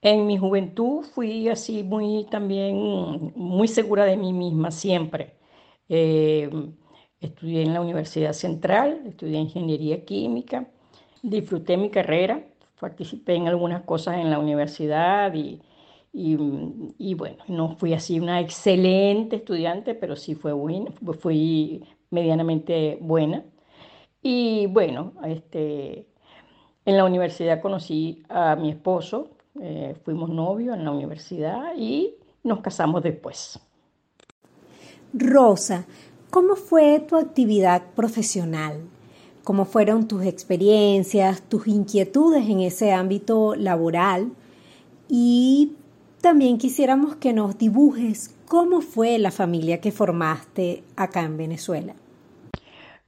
En 0.00 0.26
mi 0.26 0.36
juventud 0.36 1.04
fui 1.04 1.48
así 1.48 1.82
muy 1.84 2.26
también, 2.30 3.32
muy 3.36 3.68
segura 3.68 4.04
de 4.04 4.16
mí 4.16 4.32
misma 4.32 4.70
siempre. 4.70 5.36
Eh, 5.88 6.50
estudié 7.20 7.62
en 7.62 7.72
la 7.74 7.80
Universidad 7.80 8.32
Central, 8.32 9.02
estudié 9.06 9.38
ingeniería 9.38 10.04
química, 10.04 10.68
disfruté 11.22 11.76
mi 11.76 11.90
carrera, 11.90 12.44
participé 12.80 13.34
en 13.36 13.48
algunas 13.48 13.82
cosas 13.84 14.16
en 14.18 14.30
la 14.30 14.38
universidad 14.40 15.32
y, 15.34 15.60
y, 16.12 17.14
bueno, 17.14 17.38
no 17.48 17.76
fui 17.76 17.94
así 17.94 18.20
una 18.20 18.40
excelente 18.40 19.36
estudiante, 19.36 19.94
pero 19.94 20.16
sí 20.16 20.34
fue 20.34 20.52
fui 21.18 21.84
medianamente 22.10 22.98
buena. 23.00 23.44
Y 24.22 24.66
bueno, 24.66 25.12
este, 25.24 26.06
en 26.84 26.96
la 26.96 27.04
universidad 27.04 27.60
conocí 27.60 28.22
a 28.28 28.56
mi 28.56 28.70
esposo, 28.70 29.30
eh, 29.60 29.96
fuimos 30.04 30.30
novios 30.30 30.76
en 30.76 30.84
la 30.84 30.92
universidad 30.92 31.76
y 31.76 32.14
nos 32.44 32.60
casamos 32.60 33.02
después. 33.02 33.60
Rosa, 35.12 35.86
¿cómo 36.30 36.56
fue 36.56 37.00
tu 37.00 37.16
actividad 37.16 37.82
profesional? 37.94 38.80
¿Cómo 39.44 39.64
fueron 39.64 40.06
tus 40.06 40.24
experiencias, 40.24 41.42
tus 41.42 41.66
inquietudes 41.66 42.48
en 42.48 42.60
ese 42.60 42.92
ámbito 42.92 43.56
laboral? 43.56 44.32
Y 45.08 45.72
también 46.20 46.58
quisiéramos 46.58 47.16
que 47.16 47.32
nos 47.32 47.58
dibujes 47.58 48.36
cómo 48.46 48.80
fue 48.80 49.18
la 49.18 49.32
familia 49.32 49.80
que 49.80 49.90
formaste 49.90 50.84
acá 50.96 51.22
en 51.22 51.36
Venezuela. 51.36 51.94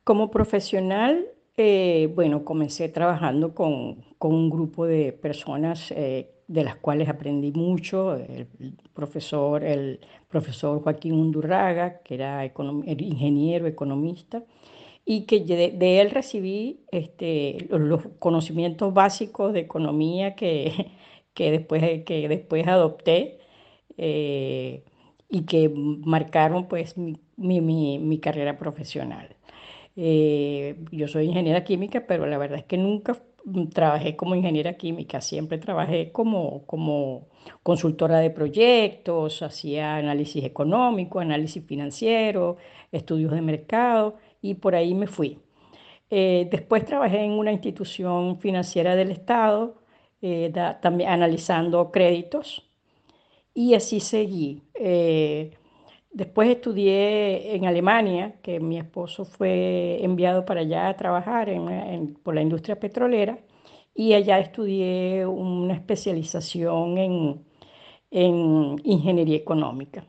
Como 0.04 0.30
profesional, 0.30 1.26
eh, 1.56 2.12
bueno, 2.14 2.44
comencé 2.44 2.90
trabajando 2.90 3.54
con, 3.54 4.04
un 4.20 4.50
grupo 4.50 4.86
de 4.86 5.12
personas 5.12 5.90
eh, 5.92 6.30
de 6.46 6.64
las 6.64 6.76
cuales 6.76 7.08
aprendí 7.08 7.52
mucho, 7.52 8.14
el 8.16 8.46
profesor, 8.94 9.64
el 9.64 10.00
profesor 10.28 10.82
Joaquín 10.82 11.14
Undurraga, 11.14 12.00
que 12.02 12.14
era 12.16 12.44
ingeniero, 12.44 13.66
economista, 13.66 14.44
y 15.06 15.22
que 15.26 15.40
de, 15.40 16.00
él 16.00 16.10
recibí 16.10 16.84
este, 16.92 17.66
los, 17.70 18.02
conocimientos 18.18 18.92
básicos 18.94 19.52
de 19.54 19.60
economía 19.60 20.34
que, 20.34 20.90
que, 21.34 21.50
después, 21.50 22.04
que 22.04 22.28
después 22.28 22.66
adopté 22.66 23.38
eh, 23.96 24.84
y 25.30 25.42
que 25.46 25.70
marcaron 25.70 26.68
pues 26.68 26.96
mi, 26.98 27.18
mi 27.60 28.18
carrera 28.20 28.58
profesional. 28.58 29.33
Eh, 29.96 30.76
yo 30.90 31.08
soy 31.08 31.26
ingeniera 31.26 31.64
química, 31.64 32.06
pero 32.06 32.26
la 32.26 32.38
verdad 32.38 32.58
es 32.58 32.64
que 32.64 32.76
nunca 32.78 33.16
trabajé 33.72 34.16
como 34.16 34.34
ingeniera 34.34 34.76
química, 34.76 35.20
siempre 35.20 35.58
trabajé 35.58 36.10
como, 36.12 36.64
como 36.66 37.28
consultora 37.62 38.18
de 38.18 38.30
proyectos, 38.30 39.42
hacía 39.42 39.96
análisis 39.96 40.44
económico, 40.44 41.20
análisis 41.20 41.64
financiero, 41.64 42.56
estudios 42.90 43.32
de 43.32 43.42
mercado 43.42 44.16
y 44.40 44.54
por 44.54 44.74
ahí 44.74 44.94
me 44.94 45.06
fui. 45.06 45.38
Eh, 46.10 46.48
después 46.50 46.84
trabajé 46.84 47.20
en 47.24 47.32
una 47.32 47.52
institución 47.52 48.38
financiera 48.40 48.96
del 48.96 49.10
Estado, 49.10 49.82
eh, 50.22 50.52
también 50.82 51.10
analizando 51.10 51.90
créditos 51.92 52.68
y 53.54 53.74
así 53.74 54.00
seguí. 54.00 54.62
Después 56.14 56.48
estudié 56.48 57.56
en 57.56 57.66
Alemania, 57.66 58.36
que 58.40 58.60
mi 58.60 58.78
esposo 58.78 59.24
fue 59.24 59.98
enviado 60.00 60.44
para 60.44 60.60
allá 60.60 60.88
a 60.88 60.96
trabajar 60.96 61.50
por 62.22 62.36
la 62.36 62.42
industria 62.42 62.78
petrolera, 62.78 63.36
y 63.96 64.14
allá 64.14 64.38
estudié 64.38 65.26
una 65.26 65.74
especialización 65.74 66.98
en, 66.98 67.44
ingeniería 68.84 69.36
económica, 69.36 70.04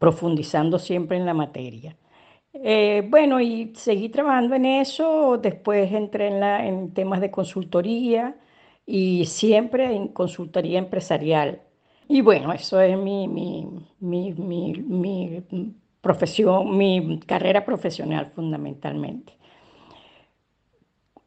profundizando 0.00 0.80
siempre 0.80 1.16
en 1.16 1.24
la 1.24 1.34
materia. 1.34 1.96
Eh, 2.54 3.06
bueno, 3.08 3.40
y 3.40 3.72
seguí 3.76 4.08
trabajando 4.08 4.56
en 4.56 4.64
eso, 4.64 5.38
después 5.38 5.92
entré 5.92 6.26
en, 6.26 6.42
en 6.42 6.92
temas 6.92 7.20
de 7.20 7.30
consultoría 7.30 8.36
y 8.84 9.26
siempre 9.26 9.94
en 9.94 10.08
consultoría 10.08 10.80
empresarial 10.80 11.62
y 12.08 12.22
bueno, 12.22 12.52
eso 12.52 12.80
es 12.80 12.96
mi, 12.96 13.28
mi, 13.28 13.66
profesión, 16.00 16.76
mi 16.76 17.20
carrera 17.20 17.64
profesional 17.64 18.32
fundamentalmente. 18.34 19.34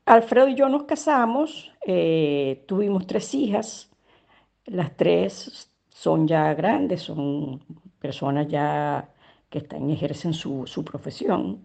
Alfredo 0.06 0.48
y 0.48 0.56
yo 0.56 0.70
nos 0.70 0.84
casamos, 0.84 1.72
eh, 1.86 2.64
tuvimos 2.68 3.06
tres 3.06 3.34
hijas, 3.36 3.92
las 4.66 4.96
tres 4.98 5.72
son 5.90 6.28
ya 6.28 6.54
grandes, 6.56 7.04
son 7.04 7.64
personas 8.00 8.48
ya 8.48 9.08
que 9.50 9.60
están, 9.60 9.90
ejercen 9.92 10.34
su, 10.34 10.66
su 10.66 10.84
profesión. 10.84 11.62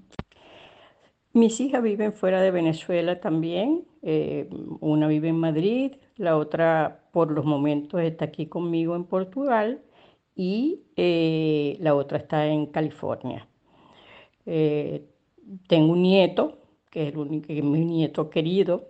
Mis 1.36 1.60
hijas 1.60 1.82
viven 1.82 2.14
fuera 2.14 2.40
de 2.40 2.50
Venezuela 2.50 3.20
también, 3.20 3.84
eh, 4.00 4.48
una 4.80 5.06
vive 5.06 5.28
en 5.28 5.38
Madrid, 5.38 5.92
la 6.16 6.38
otra 6.38 7.02
por 7.12 7.30
los 7.30 7.44
momentos 7.44 8.00
está 8.00 8.24
aquí 8.24 8.46
conmigo 8.46 8.96
en 8.96 9.04
Portugal 9.04 9.82
y 10.34 10.80
eh, 10.96 11.76
la 11.80 11.94
otra 11.94 12.16
está 12.16 12.46
en 12.46 12.64
California. 12.64 13.46
Eh, 14.46 15.04
tengo 15.68 15.92
un 15.92 16.00
nieto, 16.00 16.56
que 16.90 17.02
es 17.02 17.12
el 17.12 17.18
único, 17.18 17.48
que 17.48 17.60
mi 17.60 17.84
nieto 17.84 18.30
querido, 18.30 18.88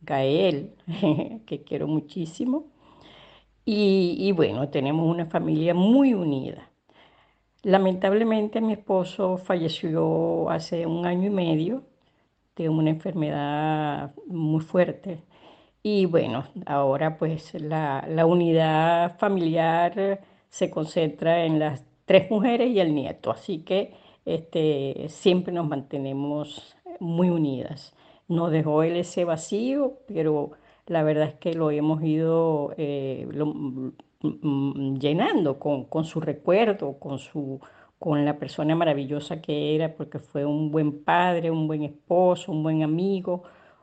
Gael, 0.00 0.76
que 1.46 1.64
quiero 1.66 1.88
muchísimo. 1.88 2.66
Y 3.64 4.30
bueno, 4.36 4.68
tenemos 4.68 5.04
una 5.12 5.26
familia 5.26 5.74
muy 5.74 6.14
unida. 6.14 6.70
Lamentablemente 7.64 8.60
mi 8.60 8.74
esposo 8.74 9.36
falleció 9.36 10.48
hace 10.48 10.86
un 10.86 11.04
año 11.04 11.26
y 11.26 11.30
medio 11.30 11.82
una 12.66 12.90
enfermedad 12.90 14.14
muy 14.26 14.60
fuerte. 14.62 15.22
Y 15.82 16.06
bueno, 16.06 16.44
ahora 16.66 17.18
pues 17.18 17.54
la, 17.54 18.04
unidad 18.26 19.18
familiar 19.18 20.20
se 20.48 20.70
concentra 20.70 21.44
en 21.44 21.58
las 21.58 21.84
tres 22.04 22.30
mujeres 22.30 22.70
y 22.70 22.80
el 22.80 22.94
nieto, 22.94 23.30
así 23.30 23.60
que 23.60 23.94
este, 24.24 25.06
siempre 25.08 25.52
nos 25.52 25.68
mantenemos 25.68 26.74
muy 27.00 27.30
unidas. 27.30 27.94
Nos 28.28 28.50
dejó 28.50 28.82
él 28.82 28.96
ese 28.96 29.24
vacío, 29.24 29.98
pero 30.06 30.52
la 30.86 31.02
verdad 31.02 31.28
es 31.28 31.34
que 31.34 31.54
lo 31.54 31.70
hemos 31.70 32.02
ido 32.02 32.74
eh, 32.76 33.28
mm, 33.32 33.88
mm, 34.22 34.98
llenando 34.98 35.58
con, 35.58 35.84
con, 35.84 36.04
su 36.04 36.20
recuerdo, 36.20 36.98
con 36.98 37.18
su 37.18 37.60
con 37.98 38.24
la 38.24 38.38
persona 38.38 38.74
maravillosa 38.76 39.40
que 39.40 39.74
era, 39.74 39.94
porque 39.94 40.18
fue 40.18 40.44
un 40.44 40.70
buen 40.70 41.02
padre, 41.04 41.50
un 41.50 41.66
buen 41.66 41.82
esposo, 41.82 42.52
un 42.52 42.62
buen 42.62 42.82
amigo, 42.82 43.42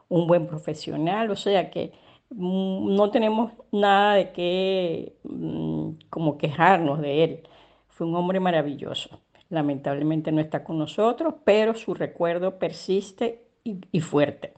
un 0.10 0.28
buen 0.28 0.48
profesional, 0.48 1.32
o 1.32 1.36
sea 1.36 1.70
que 1.72 1.94
mm, 2.30 2.96
no 2.96 3.12
tenemos 3.12 3.52
nada 3.72 4.16
de 4.16 4.32
qué 4.32 5.16
mm, 5.24 5.92
como 6.10 6.38
quejarnos 6.38 7.02
de 7.02 7.24
él. 7.24 7.50
Fue 7.90 8.08
un 8.08 8.16
hombre 8.16 8.40
maravilloso. 8.40 9.20
Lamentablemente 9.50 10.32
no 10.32 10.42
está 10.42 10.64
con 10.64 10.78
nosotros, 10.80 11.36
pero 11.46 11.76
su 11.76 11.94
recuerdo 11.94 12.58
persiste 12.60 13.44
y, 13.64 14.00
fuerte. 14.02 14.54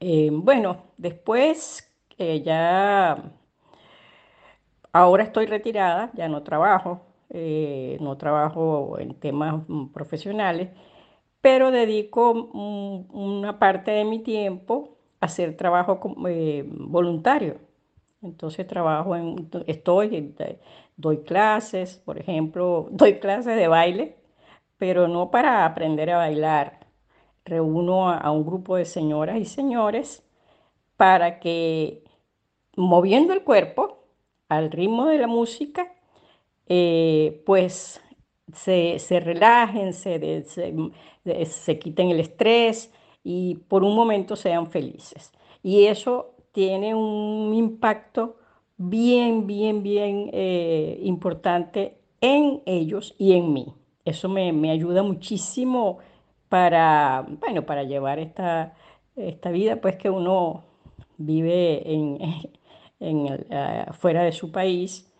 Eh, 0.00 0.30
bueno, 0.32 0.84
después 0.96 1.90
eh, 2.18 2.42
ya, 2.42 3.32
ahora 4.92 5.24
estoy 5.24 5.46
retirada, 5.46 6.10
ya 6.14 6.28
no 6.28 6.42
trabajo, 6.42 7.02
eh, 7.30 7.98
no 8.00 8.16
trabajo 8.16 8.98
en 8.98 9.14
temas 9.14 9.62
mm, 9.68 9.88
profesionales, 9.88 10.70
pero 11.40 11.70
dedico 11.70 12.32
una 12.32 13.58
parte 13.58 13.90
de 13.92 14.04
mi 14.04 14.20
tiempo 14.20 14.96
a 15.20 15.26
hacer 15.26 15.56
trabajo 15.56 16.00
eh, 16.28 16.64
voluntario. 16.66 17.58
Entonces 18.22 18.66
trabajo 18.66 19.16
en, 19.16 19.50
estoy, 19.66 20.34
doy 20.96 21.18
clases, 21.24 21.98
por 22.04 22.18
ejemplo, 22.18 22.88
doy 22.92 23.18
clases 23.20 23.56
de 23.56 23.68
baile, 23.68 24.16
pero 24.78 25.08
no 25.08 25.30
para 25.30 25.64
aprender 25.66 26.10
a 26.10 26.18
bailar. 26.18 26.80
Reúno 27.44 28.10
a 28.10 28.30
un 28.30 28.46
grupo 28.46 28.76
de 28.76 28.86
señoras 28.86 29.36
y 29.38 29.44
señores 29.44 30.26
para 30.96 31.40
que 31.40 32.04
moviendo 32.76 33.32
el 33.32 33.44
cuerpo 33.44 34.04
al 34.48 34.70
ritmo 34.70 35.06
de 35.06 35.18
la 35.18 35.26
música 35.26 35.93
eh, 36.68 37.42
pues 37.44 38.00
se, 38.52 39.20
relajen, 39.20 39.92
se, 39.92 40.44
se, 40.44 41.78
quiten 41.78 42.10
el 42.10 42.20
estrés 42.20 42.92
y 43.22 43.56
por 43.68 43.82
un 43.84 43.94
momento 43.94 44.36
sean 44.36 44.70
felices. 44.70 45.32
Y 45.62 45.84
eso 45.86 46.34
tiene 46.52 46.94
un 46.94 47.54
impacto 47.54 48.36
bien, 48.76 49.46
bien, 49.46 49.82
bien 49.82 50.30
eh, 50.32 51.00
importante 51.02 51.98
en 52.20 52.62
ellos 52.66 53.14
y 53.18 53.32
en 53.32 53.52
mí. 53.52 53.74
Eso 54.04 54.28
me, 54.28 54.70
ayuda 54.70 55.02
muchísimo 55.02 55.98
para, 56.48 57.26
bueno, 57.40 57.64
para 57.64 57.84
llevar 57.84 58.18
esta, 58.18 58.74
esta 59.16 59.50
vida 59.50 59.80
pues 59.80 59.96
que 59.96 60.10
uno 60.10 60.64
vive 61.16 61.90
en, 61.92 62.18
en 63.00 63.46
eh, 63.50 63.86
fuera 63.92 64.22
de 64.22 64.32
su 64.32 64.52
país 64.52 65.10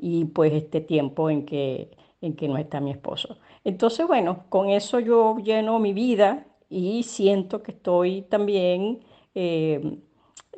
y 0.00 0.24
pues 0.26 0.52
este 0.52 0.80
tiempo 0.80 1.30
en 1.30 1.44
que, 1.44 1.90
en 2.20 2.34
que 2.34 2.48
no 2.48 2.56
está 2.58 2.80
mi 2.80 2.90
esposo. 2.90 3.38
Entonces, 3.64 4.06
bueno, 4.06 4.44
con 4.48 4.70
eso 4.70 5.00
yo 5.00 5.38
lleno 5.38 5.78
mi 5.78 5.92
vida 5.92 6.46
y 6.68 7.02
siento 7.02 7.62
que 7.62 7.72
estoy 7.72 8.22
también 8.22 9.00
eh, 9.34 9.98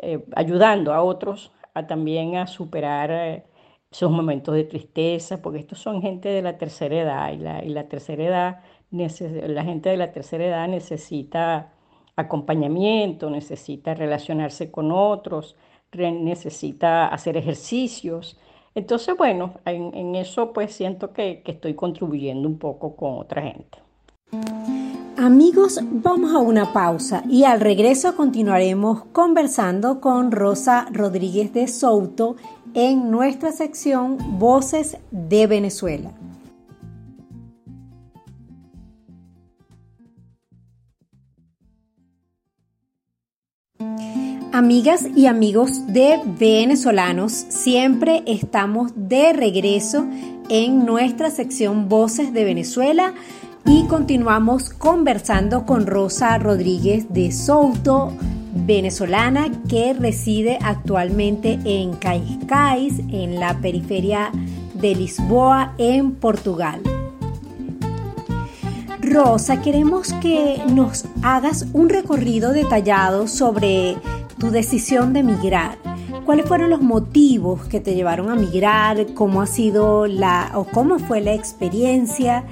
eh, 0.00 0.24
ayudando 0.36 0.92
a 0.94 1.02
otros 1.02 1.52
a 1.74 1.86
también 1.86 2.36
a 2.36 2.46
superar 2.46 3.44
esos 3.90 4.10
momentos 4.10 4.54
de 4.54 4.64
tristeza, 4.64 5.42
porque 5.42 5.58
estos 5.60 5.78
son 5.78 6.02
gente 6.02 6.28
de 6.28 6.42
la 6.42 6.58
tercera 6.58 6.96
edad 7.00 7.32
y 7.32 7.38
la, 7.38 7.64
y 7.64 7.68
la 7.70 7.88
tercera 7.88 8.24
edad, 8.24 8.60
la 8.90 9.64
gente 9.64 9.90
de 9.90 9.96
la 9.96 10.12
tercera 10.12 10.46
edad 10.46 10.68
necesita 10.68 11.72
acompañamiento, 12.16 13.30
necesita 13.30 13.94
relacionarse 13.94 14.70
con 14.70 14.92
otros, 14.92 15.56
necesita 15.92 17.08
hacer 17.08 17.36
ejercicios. 17.36 18.38
Entonces, 18.74 19.16
bueno, 19.16 19.54
en, 19.64 20.14
eso 20.14 20.52
pues 20.52 20.74
siento 20.74 21.12
que, 21.12 21.42
que 21.44 21.52
estoy 21.52 21.74
contribuyendo 21.74 22.48
un 22.48 22.58
poco 22.58 22.96
con 22.96 23.18
otra 23.18 23.42
gente. 23.42 23.78
Amigos, 25.18 25.78
vamos 25.82 26.34
a 26.34 26.38
una 26.38 26.72
pausa 26.72 27.22
y 27.28 27.44
al 27.44 27.60
regreso 27.60 28.16
continuaremos 28.16 29.04
conversando 29.12 30.00
con 30.00 30.32
Rosa 30.32 30.86
Rodríguez 30.90 31.52
de 31.52 31.68
Souto 31.68 32.36
en 32.74 33.10
nuestra 33.10 33.52
sección 33.52 34.16
Voces 34.38 34.96
de 35.10 35.46
Venezuela. 35.46 36.12
Amigas 44.64 45.08
y 45.16 45.26
amigos 45.26 45.88
de 45.88 46.20
venezolanos, 46.38 47.32
siempre 47.32 48.22
estamos 48.26 48.92
de 48.94 49.32
regreso 49.32 50.06
en 50.48 50.86
nuestra 50.86 51.30
sección 51.30 51.88
Voces 51.88 52.32
de 52.32 52.44
Venezuela 52.44 53.12
y 53.66 53.86
continuamos 53.88 54.70
conversando 54.70 55.66
con 55.66 55.88
Rosa 55.88 56.38
Rodríguez 56.38 57.12
de 57.12 57.32
Souto, 57.32 58.12
venezolana 58.54 59.50
que 59.68 59.94
reside 59.94 60.60
actualmente 60.62 61.58
en 61.64 61.94
Cascais, 61.94 63.00
en 63.10 63.40
la 63.40 63.58
periferia 63.58 64.30
de 64.74 64.94
Lisboa, 64.94 65.74
en 65.76 66.12
Portugal. 66.12 66.80
Rosa, 69.00 69.60
queremos 69.60 70.12
que 70.22 70.62
nos 70.72 71.04
hagas 71.22 71.66
un 71.72 71.88
recorrido 71.88 72.52
detallado 72.52 73.26
sobre 73.26 73.96
tu 74.42 74.50
decisión 74.50 75.12
de 75.12 75.22
migrar. 75.22 75.78
¿Cuáles 76.26 76.46
fueron 76.46 76.68
los 76.68 76.82
motivos 76.82 77.64
que 77.68 77.78
te 77.78 77.94
llevaron 77.94 78.28
a 78.28 78.34
migrar? 78.34 79.14
¿Cómo 79.14 79.40
ha 79.40 79.46
sido 79.46 80.08
la 80.08 80.50
o 80.56 80.64
cómo 80.64 80.98
fue 80.98 81.20
la 81.20 81.32
experiencia? 81.32 82.42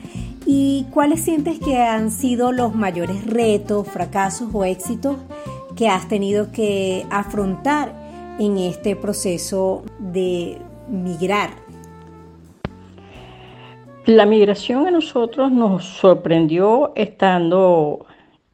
¿Y 0.46 0.86
cuáles 0.92 1.20
sientes 1.20 1.58
que 1.58 1.78
han 1.78 2.12
sido 2.12 2.52
los 2.52 2.76
mayores 2.76 3.26
retos, 3.26 3.88
fracasos 3.88 4.50
o 4.52 4.64
éxitos 4.64 5.16
que 5.74 5.88
has 5.88 6.06
tenido 6.06 6.52
que 6.52 7.04
afrontar 7.10 7.92
en 8.38 8.56
este 8.56 8.94
proceso 8.94 9.82
de 9.98 10.58
migrar? 10.88 11.50
La 14.06 14.26
migración 14.26 14.86
a 14.86 14.92
nosotros 14.92 15.50
nos 15.50 15.84
sorprendió 15.86 16.92
estando 16.94 18.06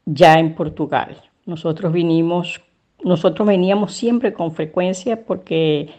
ya 0.07 0.39
en 0.39 0.55
Portugal. 0.55 1.21
Nosotros 1.45 1.93
vinimos 1.93 2.63
nosotros 3.03 3.47
veníamos 3.47 3.93
siempre 3.93 4.33
con 4.33 4.53
frecuencia 4.53 5.25
porque 5.25 5.91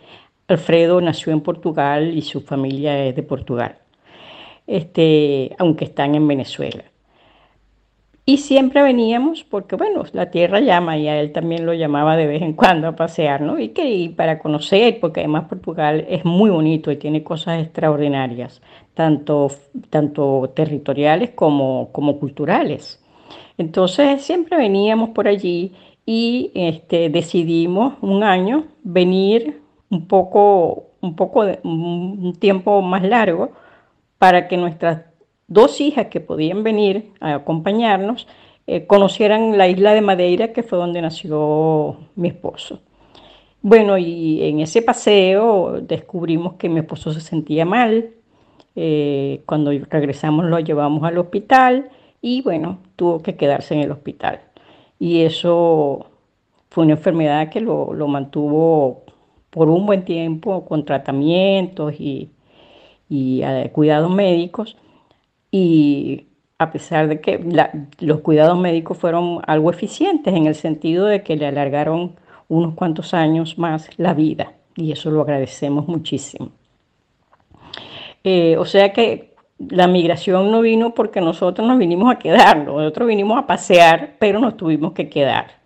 Alfredo 0.47 1.01
nació 1.01 1.33
en 1.33 1.41
Portugal 1.41 2.17
y 2.17 2.21
su 2.21 2.41
familia 2.41 3.05
es 3.05 3.15
de 3.15 3.23
Portugal, 3.23 3.77
este, 4.65 5.55
aunque 5.57 5.85
están 5.85 6.15
en 6.15 6.27
Venezuela. 6.27 6.83
Y 8.29 8.39
siempre 8.39 8.83
veníamos 8.83 9.45
porque, 9.45 9.77
bueno, 9.77 10.03
la 10.11 10.31
tierra 10.31 10.59
llama 10.59 10.97
y 10.97 11.07
a 11.07 11.17
él 11.17 11.31
también 11.31 11.65
lo 11.65 11.73
llamaba 11.73 12.17
de 12.17 12.27
vez 12.27 12.41
en 12.41 12.53
cuando 12.53 12.89
a 12.89 12.95
pasear, 12.95 13.39
¿no? 13.39 13.57
Y, 13.57 13.69
que, 13.69 14.13
para 14.17 14.39
conocer, 14.39 14.99
porque 14.99 15.21
además 15.21 15.45
Portugal 15.47 16.05
es 16.09 16.25
muy 16.25 16.49
bonito 16.49 16.91
y 16.91 16.97
tiene 16.97 17.23
cosas 17.23 17.63
extraordinarias, 17.63 18.61
tanto, 18.93 19.49
tanto 19.89 20.51
territoriales 20.53 21.29
como, 21.29 21.89
como 21.93 22.19
culturales. 22.19 23.01
Entonces 23.57 24.21
siempre 24.23 24.57
veníamos 24.57 25.11
por 25.11 25.29
allí 25.29 25.71
y 26.09 26.51
este, 26.55 27.09
decidimos 27.09 27.95
un 28.01 28.23
año 28.23 28.63
venir 28.81 29.61
un 29.89 30.07
poco, 30.07 30.85
un 31.01 31.17
poco 31.17 31.43
de, 31.45 31.59
un 31.63 32.33
tiempo 32.39 32.81
más 32.81 33.03
largo 33.03 33.51
para 34.17 34.47
que 34.47 34.55
nuestras 34.55 35.01
dos 35.47 35.81
hijas 35.81 36.07
que 36.07 36.21
podían 36.21 36.63
venir 36.63 37.11
a 37.19 37.35
acompañarnos 37.35 38.25
eh, 38.67 38.87
conocieran 38.87 39.57
la 39.57 39.67
isla 39.67 39.93
de 39.93 40.01
Madeira, 40.01 40.53
que 40.53 40.63
fue 40.63 40.77
donde 40.77 41.01
nació 41.01 41.97
mi 42.15 42.29
esposo. 42.29 42.79
Bueno, 43.61 43.97
y 43.97 44.43
en 44.43 44.61
ese 44.61 44.81
paseo 44.81 45.81
descubrimos 45.81 46.53
que 46.53 46.69
mi 46.69 46.79
esposo 46.79 47.11
se 47.11 47.19
sentía 47.19 47.65
mal. 47.65 48.11
Eh, 48.77 49.41
cuando 49.45 49.71
regresamos 49.89 50.45
lo 50.45 50.59
llevamos 50.59 51.03
al 51.03 51.17
hospital 51.17 51.89
y 52.21 52.41
bueno, 52.43 52.79
tuvo 52.95 53.21
que 53.21 53.35
quedarse 53.35 53.73
en 53.73 53.81
el 53.81 53.91
hospital 53.91 54.46
y 54.99 55.21
eso 55.21 56.07
fue 56.69 56.85
una 56.85 56.93
enfermedad 56.93 57.49
que 57.49 57.61
lo, 57.61 57.93
mantuvo 58.07 59.03
por 59.49 59.69
un 59.69 59.85
buen 59.85 60.05
tiempo 60.05 60.65
con 60.65 60.85
tratamientos 60.85 61.95
y, 61.99 62.31
eh, 63.09 63.69
cuidados 63.73 64.11
médicos 64.11 64.77
y 65.51 66.27
a 66.59 66.71
pesar 66.71 67.07
de 67.07 67.21
que 67.21 67.43
los 67.99 68.21
cuidados 68.21 68.57
médicos 68.57 68.97
fueron 68.97 69.41
algo 69.47 69.69
eficientes 69.69 70.33
en 70.33 70.47
el 70.47 70.55
sentido 70.55 71.05
de 71.05 71.23
que 71.23 71.35
le 71.35 71.45
alargaron 71.45 72.15
unos 72.49 72.73
cuantos 72.73 73.13
años 73.13 73.57
más 73.57 73.89
la 73.97 74.13
vida 74.13 74.53
y 74.75 74.91
eso 74.91 75.11
lo 75.11 75.21
agradecemos 75.21 75.87
muchísimo. 75.87 76.51
Eh, 78.23 78.57
o 78.57 78.65
sea 78.65 78.91
que 78.91 79.26
la 79.59 79.87
migración 79.87 80.51
no 80.51 80.61
vino 80.61 80.93
porque 80.93 81.21
nosotros 81.21 81.67
nos 81.67 81.77
vinimos 81.77 82.13
a 82.13 82.19
quedar, 82.19 82.65
nosotros 82.65 83.07
vinimos 83.07 83.37
a 83.37 83.47
pasear, 83.47 84.15
pero 84.19 84.39
nos 84.39 84.55
tuvimos 84.57 84.93
que 84.93 85.09
quedar. 85.09 85.57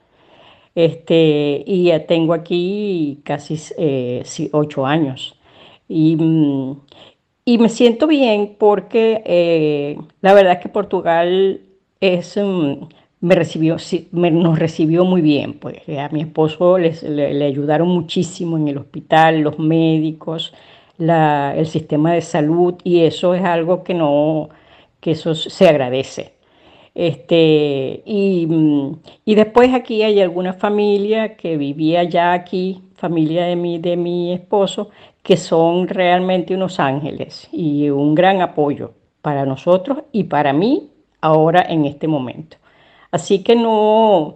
Este, 0.74 1.64
y 1.68 1.86
ya 1.86 2.06
tengo 2.06 2.34
aquí 2.34 3.20
casi 3.24 3.60
eh, 3.78 4.24
ocho 4.54 4.86
años. 4.86 5.36
Y, 5.90 6.16
mm, 6.16 6.80
y, 7.46 7.58
me 7.58 7.68
siento 7.70 8.08
bien 8.08 8.56
porque 8.58 9.22
eh, 9.26 9.98
la 10.22 10.34
verdad 10.34 10.54
es 10.54 10.60
que 10.60 10.70
Portugal 10.70 11.60
es, 12.00 12.38
mm, 12.38 12.86
me 13.20 13.36
recibió, 13.36 13.76
nos 14.12 14.58
recibió 14.60 15.04
muy 15.04 15.22
bien. 15.22 15.54
Pues. 15.60 15.78
A 16.00 16.10
mi 16.10 16.22
esposo 16.22 16.78
le 16.78 17.46
ayudaron 17.46 17.90
muchísimo 17.90 18.58
en 18.58 18.70
el 18.70 18.78
hospital, 18.78 19.42
los 19.42 19.60
médicos 19.60 20.54
el 21.02 21.66
sistema 21.68 22.14
de 22.14 22.22
salud 22.22 22.76
y 22.84 23.02
eso 23.02 23.34
es 23.34 23.44
algo 23.44 23.84
que 23.84 23.94
no, 23.94 24.50
que 25.00 25.12
eso 25.12 25.36
se 25.36 25.68
agradece. 25.68 26.34
Este, 26.94 28.04
y, 28.06 28.46
mm, 28.48 29.00
y, 29.26 29.36
después 29.36 29.74
aquí 29.74 30.04
hay 30.04 30.20
alguna 30.22 30.54
familia 30.54 31.38
que 31.38 31.58
vivía 31.58 32.04
ya 32.04 32.34
aquí, 32.34 32.82
familia 32.96 33.46
de 33.46 33.56
mi, 33.56 33.80
de 33.80 33.96
mi 33.96 34.34
esposo, 34.34 34.90
que 35.24 35.38
son 35.38 35.88
realmente 35.88 36.54
unos 36.54 36.80
ángeles 36.80 37.48
y 37.52 37.90
un 37.90 38.14
gran 38.16 38.42
apoyo 38.42 38.92
para 39.22 39.46
nosotros 39.46 40.00
y 40.12 40.26
para 40.26 40.52
mí 40.54 40.90
ahora 41.22 41.66
en 41.68 41.86
este 41.86 42.08
momento. 42.08 42.58
Así 43.12 43.44
que 43.44 43.56
no, 43.56 44.36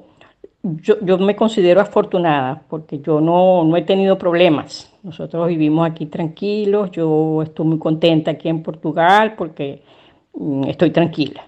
yo, 0.63 0.95
yo 1.01 1.17
me 1.17 1.36
considero 1.36 1.82
afortunada 1.82 2.63
porque 2.69 2.99
yo 2.99 3.19
no, 3.21 3.63
no 3.65 3.78
he 3.78 3.82
tenido 3.82 4.17
problemas 4.17 4.94
nosotros 5.06 5.48
vivimos 5.48 5.88
aquí 5.88 6.08
tranquilos, 6.08 6.89
yo 6.89 7.44
estoy 7.44 7.68
muy 7.68 7.78
contenta 7.78 8.32
aquí 8.32 8.50
en 8.50 8.63
Portugal 8.63 9.36
porque 9.38 9.84
mm, 10.34 10.63
estoy 10.63 10.89
tranquila. 10.89 11.48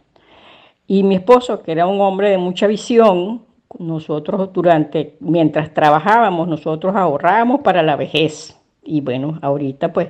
Y 0.85 1.01
mi 1.01 1.15
esposo, 1.15 1.63
que 1.63 1.71
era 1.71 1.87
un 1.87 1.99
hombre 1.99 2.29
de 2.29 2.37
mucha 2.37 2.67
visión, 2.67 3.41
nosotros 3.79 4.53
durante, 4.53 5.17
mientras 5.21 5.73
trabajábamos, 5.73 6.47
nosotros 6.47 6.95
ahorrábamos 6.95 7.61
para 7.61 7.81
la 7.81 7.95
vejez. 7.95 8.55
Y 8.83 9.01
bueno, 9.01 9.39
ahorita 9.41 9.91
pues, 9.91 10.09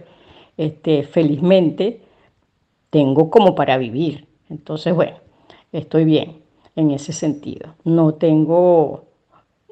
este, 0.57 1.03
felizmente, 1.03 2.01
tengo 2.89 3.29
como 3.29 3.55
para 3.55 3.77
vivir. 3.77 4.27
Entonces, 4.49 4.93
bueno, 4.93 5.15
estoy 5.71 6.03
bien 6.03 6.41
en 6.75 6.91
ese 6.91 7.13
sentido. 7.13 7.75
No 7.85 8.15
tengo, 8.15 9.05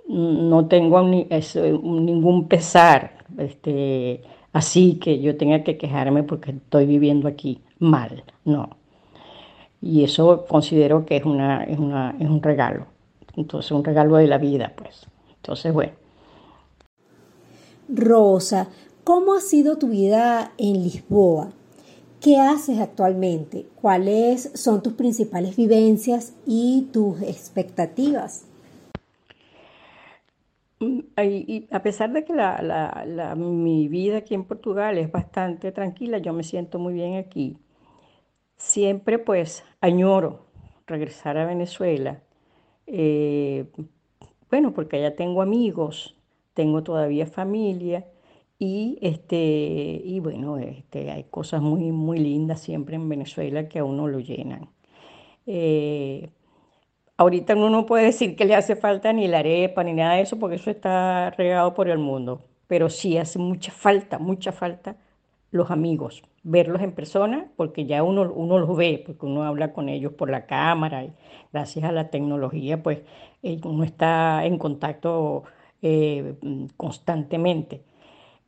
no 0.07 0.65
tengo 0.67 1.01
ningún 1.03 2.47
pesar 2.47 3.14
este, 3.37 4.21
así 4.53 4.95
que 4.95 5.19
yo 5.19 5.37
tenga 5.37 5.63
que 5.63 5.77
quejarme 5.77 6.23
porque 6.23 6.51
estoy 6.51 6.85
viviendo 6.85 7.27
aquí 7.27 7.61
mal, 7.79 8.23
no. 8.43 8.69
Y 9.81 10.03
eso 10.03 10.45
considero 10.47 11.05
que 11.05 11.17
es, 11.17 11.25
una, 11.25 11.63
es, 11.63 11.77
una, 11.77 12.15
es 12.19 12.29
un 12.29 12.41
regalo, 12.41 12.87
entonces 13.35 13.71
un 13.71 13.83
regalo 13.83 14.17
de 14.17 14.27
la 14.27 14.37
vida, 14.37 14.73
pues. 14.75 15.07
Entonces, 15.35 15.73
bueno. 15.73 15.93
Rosa, 17.87 18.67
¿cómo 19.03 19.35
ha 19.35 19.41
sido 19.41 19.77
tu 19.77 19.89
vida 19.89 20.53
en 20.57 20.83
Lisboa? 20.83 21.51
¿Qué 22.19 22.37
haces 22.37 22.79
actualmente? 22.79 23.67
¿Cuáles 23.79 24.49
son 24.55 24.81
tus 24.81 24.93
principales 24.93 25.55
vivencias 25.55 26.33
y 26.47 26.87
tus 26.91 27.21
expectativas? 27.21 28.45
Mm, 30.79 30.99
y 31.17 31.67
a 31.71 31.81
pesar 31.81 32.11
de 32.11 32.25
que 32.25 32.33
la, 32.33 33.35
mi 33.37 33.87
vida 33.87 34.17
aquí 34.17 34.33
en 34.35 34.45
Portugal 34.45 34.97
es 34.97 35.11
bastante 35.11 35.71
tranquila, 35.71 36.17
yo 36.19 36.33
me 36.33 36.43
siento 36.43 36.79
muy 36.79 36.93
bien 36.93 37.15
aquí. 37.15 37.57
Siempre 38.57 39.19
pues 39.19 39.63
añoro 39.81 40.45
regresar 40.87 41.37
a 41.37 41.45
Venezuela. 41.45 42.21
Eh, 42.87 43.65
bueno, 44.49 44.73
porque 44.73 44.97
allá 44.97 45.15
tengo 45.15 45.41
amigos, 45.41 46.15
tengo 46.53 46.83
todavía 46.83 47.27
familia 47.27 48.07
y, 48.59 48.97
este, 49.01 50.01
y 50.05 50.19
bueno, 50.21 50.57
este, 50.57 51.11
hay 51.11 51.25
cosas 51.25 51.61
muy, 51.61 51.91
muy 51.91 52.19
lindas 52.19 52.61
siempre 52.61 52.95
en 52.95 53.09
Venezuela 53.09 53.67
que 53.69 53.79
a 53.79 53.83
uno 53.85 54.07
lo 54.07 54.19
llenan. 54.19 54.69
Eh, 55.47 56.29
ahorita 57.17 57.55
uno 57.55 57.69
no 57.69 57.85
puede 57.85 58.05
decir 58.05 58.35
que 58.35 58.45
le 58.45 58.55
hace 58.55 58.75
falta 58.75 59.13
ni 59.13 59.27
la 59.27 59.39
arepa 59.39 59.83
ni 59.83 59.93
nada 59.93 60.15
de 60.15 60.21
eso 60.21 60.39
porque 60.39 60.55
eso 60.57 60.69
está 60.71 61.31
regado 61.31 61.73
por 61.73 61.89
el 61.89 61.97
mundo, 61.97 62.43
pero 62.67 62.89
sí 62.89 63.17
hace 63.17 63.39
mucha 63.39 63.71
falta, 63.71 64.19
mucha 64.19 64.51
falta 64.51 64.97
los 65.51 65.71
amigos, 65.71 66.23
verlos 66.43 66.81
en 66.81 66.91
persona, 66.93 67.51
porque 67.55 67.85
ya 67.85 68.03
uno, 68.03 68.31
uno 68.33 68.59
los 68.59 68.75
ve, 68.77 69.03
porque 69.05 69.25
uno 69.25 69.43
habla 69.43 69.73
con 69.73 69.89
ellos 69.89 70.13
por 70.13 70.29
la 70.29 70.45
cámara 70.45 71.05
y 71.05 71.13
gracias 71.53 71.85
a 71.85 71.91
la 71.91 72.09
tecnología, 72.09 72.83
pues 72.83 72.99
eh, 73.43 73.59
uno 73.63 73.83
está 73.83 74.45
en 74.45 74.57
contacto 74.57 75.43
eh, 75.81 76.35
constantemente. 76.77 77.83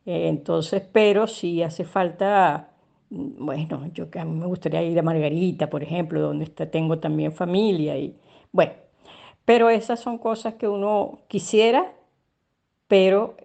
Eh, 0.06 0.28
entonces, 0.30 0.84
pero 0.92 1.28
sí 1.28 1.62
hace 1.64 1.84
falta, 1.86 2.72
mm, 3.10 3.46
bueno, 3.46 3.88
yo 3.94 4.10
que 4.10 4.20
a 4.20 4.26
mí 4.26 4.36
me 4.38 4.48
gustaría 4.48 4.82
ir 4.84 5.00
a 5.00 5.04
Margarita, 5.04 5.70
por 5.70 5.84
ejemplo, 5.84 6.22
donde 6.22 6.46
está, 6.46 6.70
tengo 6.70 7.00
también 7.00 7.32
familia 7.34 7.98
y 7.98 8.16
bueno, 8.52 8.74
pero 9.46 9.70
esas 9.70 10.00
son 10.00 10.18
cosas 10.18 10.56
que 10.56 10.68
uno 10.68 11.20
quisiera, 11.28 11.94
pero 12.88 13.36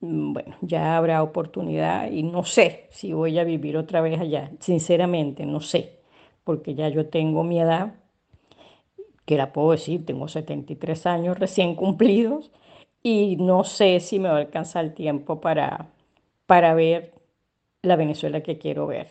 mm, 0.00 0.32
bueno, 0.32 0.56
ya 0.62 0.96
habrá 0.96 1.22
oportunidad 1.22 2.10
y 2.10 2.22
no 2.22 2.44
sé 2.44 2.88
si 2.90 3.12
voy 3.12 3.38
a 3.38 3.44
vivir 3.44 3.76
otra 3.76 4.00
vez 4.00 4.20
allá, 4.20 4.50
sinceramente, 4.60 5.46
no 5.46 5.60
sé, 5.60 6.00
porque 6.44 6.74
ya 6.74 6.88
yo 6.88 7.08
tengo 7.08 7.44
mi 7.44 7.60
edad, 7.60 7.94
que 9.24 9.36
la 9.36 9.52
puedo 9.52 9.72
decir, 9.72 10.04
tengo 10.06 10.28
73 10.28 11.06
años 11.06 11.38
recién 11.38 11.74
cumplidos 11.76 12.50
y 13.02 13.36
no 13.36 13.64
sé 13.64 14.00
si 14.00 14.18
me 14.18 14.28
va 14.28 14.36
a 14.36 14.40
alcanzar 14.40 14.84
el 14.84 14.94
tiempo 14.94 15.40
para, 15.40 15.88
para 16.46 16.74
ver 16.74 17.14
la 17.82 17.96
Venezuela 17.96 18.42
que 18.42 18.58
quiero 18.58 18.86
ver. 18.86 19.08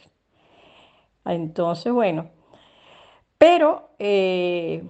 Entonces, 1.25 1.91
bueno, 1.93 2.29
pero 3.41 3.89
eh, 3.97 4.83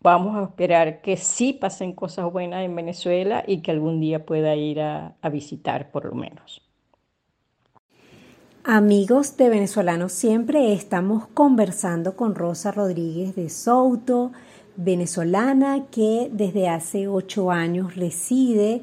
vamos 0.00 0.36
a 0.36 0.44
esperar 0.44 1.02
que 1.02 1.16
sí 1.16 1.52
pasen 1.52 1.92
cosas 1.92 2.30
buenas 2.30 2.64
en 2.64 2.76
Venezuela 2.76 3.42
y 3.44 3.62
que 3.62 3.72
algún 3.72 3.98
día 4.00 4.24
pueda 4.24 4.54
ir 4.54 4.80
a, 4.80 5.16
visitar 5.32 5.90
por 5.90 6.04
lo 6.04 6.14
menos. 6.14 6.62
Amigos 8.62 9.36
de 9.36 9.48
Venezolanos, 9.48 10.12
siempre 10.12 10.72
estamos 10.72 11.26
conversando 11.34 12.14
con 12.14 12.36
Rosa 12.36 12.70
Rodríguez 12.70 13.34
de 13.34 13.48
Souto, 13.48 14.30
venezolana 14.76 15.86
que 15.90 16.28
desde 16.30 16.68
hace 16.68 17.08
ocho 17.08 17.50
años 17.50 17.96
reside 17.96 18.82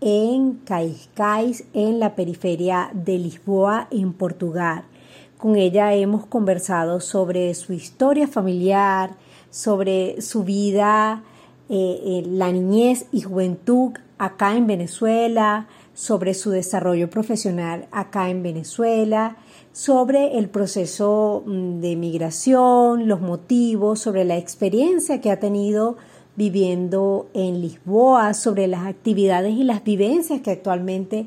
en 0.00 0.60
Caiscais, 0.64 1.64
en 1.74 1.98
la 1.98 2.14
periferia 2.14 2.90
de 2.92 3.18
Lisboa, 3.18 3.88
en 3.90 4.12
Portugal. 4.12 4.84
Con 5.38 5.56
ella 5.56 5.94
hemos 5.94 6.26
conversado 6.26 7.00
sobre 7.00 7.54
su 7.54 7.72
historia 7.72 8.28
familiar, 8.28 9.16
sobre 9.50 10.20
su 10.20 10.44
vida, 10.44 11.22
eh, 11.68 12.22
la 12.26 12.52
niñez 12.52 13.06
y 13.12 13.22
juventud 13.22 13.92
acá 14.18 14.56
en 14.56 14.66
Venezuela, 14.66 15.68
sobre 15.94 16.34
su 16.34 16.50
desarrollo 16.50 17.08
profesional 17.08 17.86
acá 17.90 18.30
en 18.30 18.42
Venezuela 18.42 19.36
sobre 19.78 20.38
el 20.38 20.48
proceso 20.48 21.44
mm, 21.46 21.80
de 21.80 21.94
migración, 21.94 23.06
los 23.06 23.20
motivos, 23.20 24.00
sobre 24.00 24.24
la 24.24 24.36
experiencia 24.36 25.20
que 25.20 25.30
ha 25.30 25.38
tenido 25.38 25.96
viviendo 26.34 27.28
en 27.32 27.60
Lisboa, 27.60 28.34
sobre 28.34 28.66
las 28.66 28.88
actividades 28.88 29.54
y 29.54 29.62
las 29.62 29.84
vivencias 29.84 30.40
que 30.40 30.50
actualmente 30.50 31.26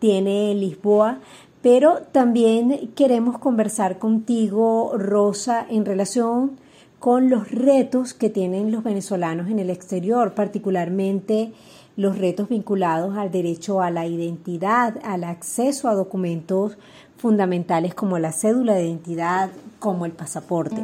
tiene 0.00 0.52
Lisboa, 0.56 1.20
pero 1.62 2.00
también 2.10 2.90
queremos 2.96 3.38
conversar 3.38 3.98
contigo, 3.98 4.92
Rosa, 4.98 5.64
en 5.70 5.84
relación 5.86 6.58
con 6.98 7.30
los 7.30 7.50
retos 7.50 8.14
que 8.14 8.30
tienen 8.30 8.70
los 8.70 8.84
venezolanos 8.84 9.48
en 9.48 9.58
el 9.58 9.70
exterior, 9.70 10.34
particularmente 10.34 11.52
los 11.96 12.18
retos 12.18 12.48
vinculados 12.48 13.16
al 13.16 13.30
derecho 13.30 13.80
a 13.80 13.90
la 13.90 14.06
identidad, 14.06 14.98
al 15.04 15.24
acceso 15.24 15.88
a 15.88 15.94
documentos 15.94 16.78
fundamentales 17.16 17.94
como 17.94 18.18
la 18.18 18.32
cédula 18.32 18.74
de 18.74 18.86
identidad, 18.86 19.50
como 19.78 20.06
el 20.06 20.12
pasaporte. 20.12 20.82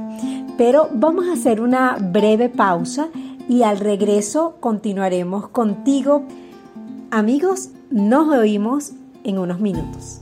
Pero 0.57 0.89
vamos 0.93 1.27
a 1.29 1.33
hacer 1.33 1.61
una 1.61 1.97
breve 2.01 2.49
pausa 2.49 3.09
y 3.49 3.63
al 3.63 3.79
regreso 3.81 4.57
continuaremos 4.61 5.49
contigo. 5.49 6.23
Amigos, 7.11 7.71
nos 7.91 8.29
oímos 8.29 8.93
en 9.25 9.39
unos 9.39 9.61
minutos. 9.61 10.21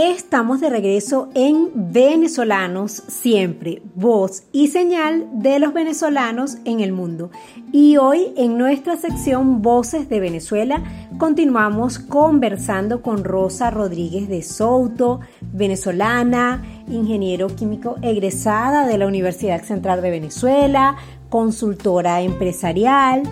Estamos 0.00 0.60
de 0.60 0.70
regreso 0.70 1.28
en 1.34 1.70
Venezolanos 1.74 3.02
Siempre, 3.08 3.82
voz 3.96 4.44
y 4.52 4.68
señal 4.68 5.26
de 5.32 5.58
los 5.58 5.74
venezolanos 5.74 6.58
en 6.64 6.78
el 6.78 6.92
mundo. 6.92 7.32
Y 7.72 7.96
hoy 7.96 8.32
en 8.36 8.56
nuestra 8.56 8.96
sección 8.96 9.60
Voces 9.60 10.08
de 10.08 10.20
Venezuela 10.20 10.84
continuamos 11.18 11.98
conversando 11.98 13.02
con 13.02 13.24
Rosa 13.24 13.72
Rodríguez 13.72 14.28
de 14.28 14.42
Souto, 14.42 15.18
venezolana, 15.40 16.62
ingeniero 16.88 17.48
químico 17.48 17.96
egresada 18.00 18.86
de 18.86 18.98
la 18.98 19.06
Universidad 19.08 19.64
Central 19.64 20.00
de 20.00 20.10
Venezuela, 20.10 20.94
consultora 21.28 22.22
empresarial 22.22 23.22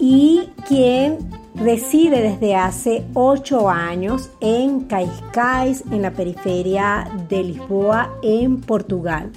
y 0.00 0.48
quien 0.66 1.18
Reside 1.54 2.22
desde 2.22 2.56
hace 2.56 3.04
ocho 3.12 3.68
años 3.68 4.30
en 4.40 4.80
Caiscais, 4.80 5.84
en 5.90 6.02
la 6.02 6.10
periferia 6.12 7.06
de 7.28 7.44
Lisboa, 7.44 8.10
en 8.22 8.60
Portugal. 8.60 9.30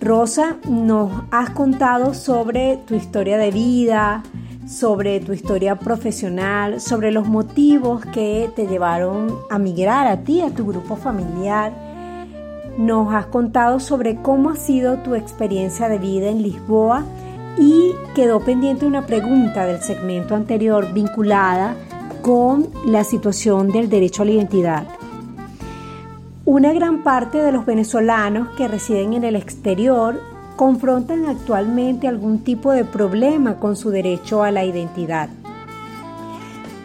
Rosa, 0.00 0.56
nos 0.68 1.12
has 1.30 1.50
contado 1.50 2.14
sobre 2.14 2.78
tu 2.86 2.94
historia 2.94 3.36
de 3.36 3.50
vida, 3.50 4.22
sobre 4.66 5.20
tu 5.20 5.32
historia 5.32 5.76
profesional, 5.76 6.80
sobre 6.80 7.12
los 7.12 7.28
motivos 7.28 8.04
que 8.06 8.50
te 8.56 8.66
llevaron 8.66 9.36
a 9.50 9.58
migrar 9.58 10.06
a 10.06 10.22
ti, 10.22 10.40
a 10.40 10.50
tu 10.50 10.66
grupo 10.66 10.96
familiar. 10.96 11.72
Nos 12.78 13.14
has 13.14 13.26
contado 13.26 13.78
sobre 13.78 14.16
cómo 14.16 14.50
ha 14.50 14.56
sido 14.56 14.98
tu 14.98 15.14
experiencia 15.14 15.88
de 15.88 15.98
vida 15.98 16.28
en 16.28 16.42
Lisboa 16.42 17.04
y 17.58 17.94
quedó 18.14 18.40
pendiente 18.40 18.86
una 18.86 19.06
pregunta 19.06 19.66
del 19.66 19.80
segmento 19.82 20.34
anterior 20.34 20.92
vinculada 20.92 21.74
con 22.22 22.68
la 22.84 23.04
situación 23.04 23.70
del 23.70 23.88
derecho 23.88 24.22
a 24.22 24.26
la 24.26 24.32
identidad. 24.32 24.86
Una 26.44 26.72
gran 26.72 27.02
parte 27.02 27.38
de 27.38 27.52
los 27.52 27.66
venezolanos 27.66 28.48
que 28.56 28.68
residen 28.68 29.14
en 29.14 29.24
el 29.24 29.36
exterior 29.36 30.20
confrontan 30.56 31.26
actualmente 31.26 32.08
algún 32.08 32.40
tipo 32.40 32.72
de 32.72 32.84
problema 32.84 33.56
con 33.56 33.76
su 33.76 33.90
derecho 33.90 34.42
a 34.42 34.50
la 34.50 34.64
identidad. 34.64 35.28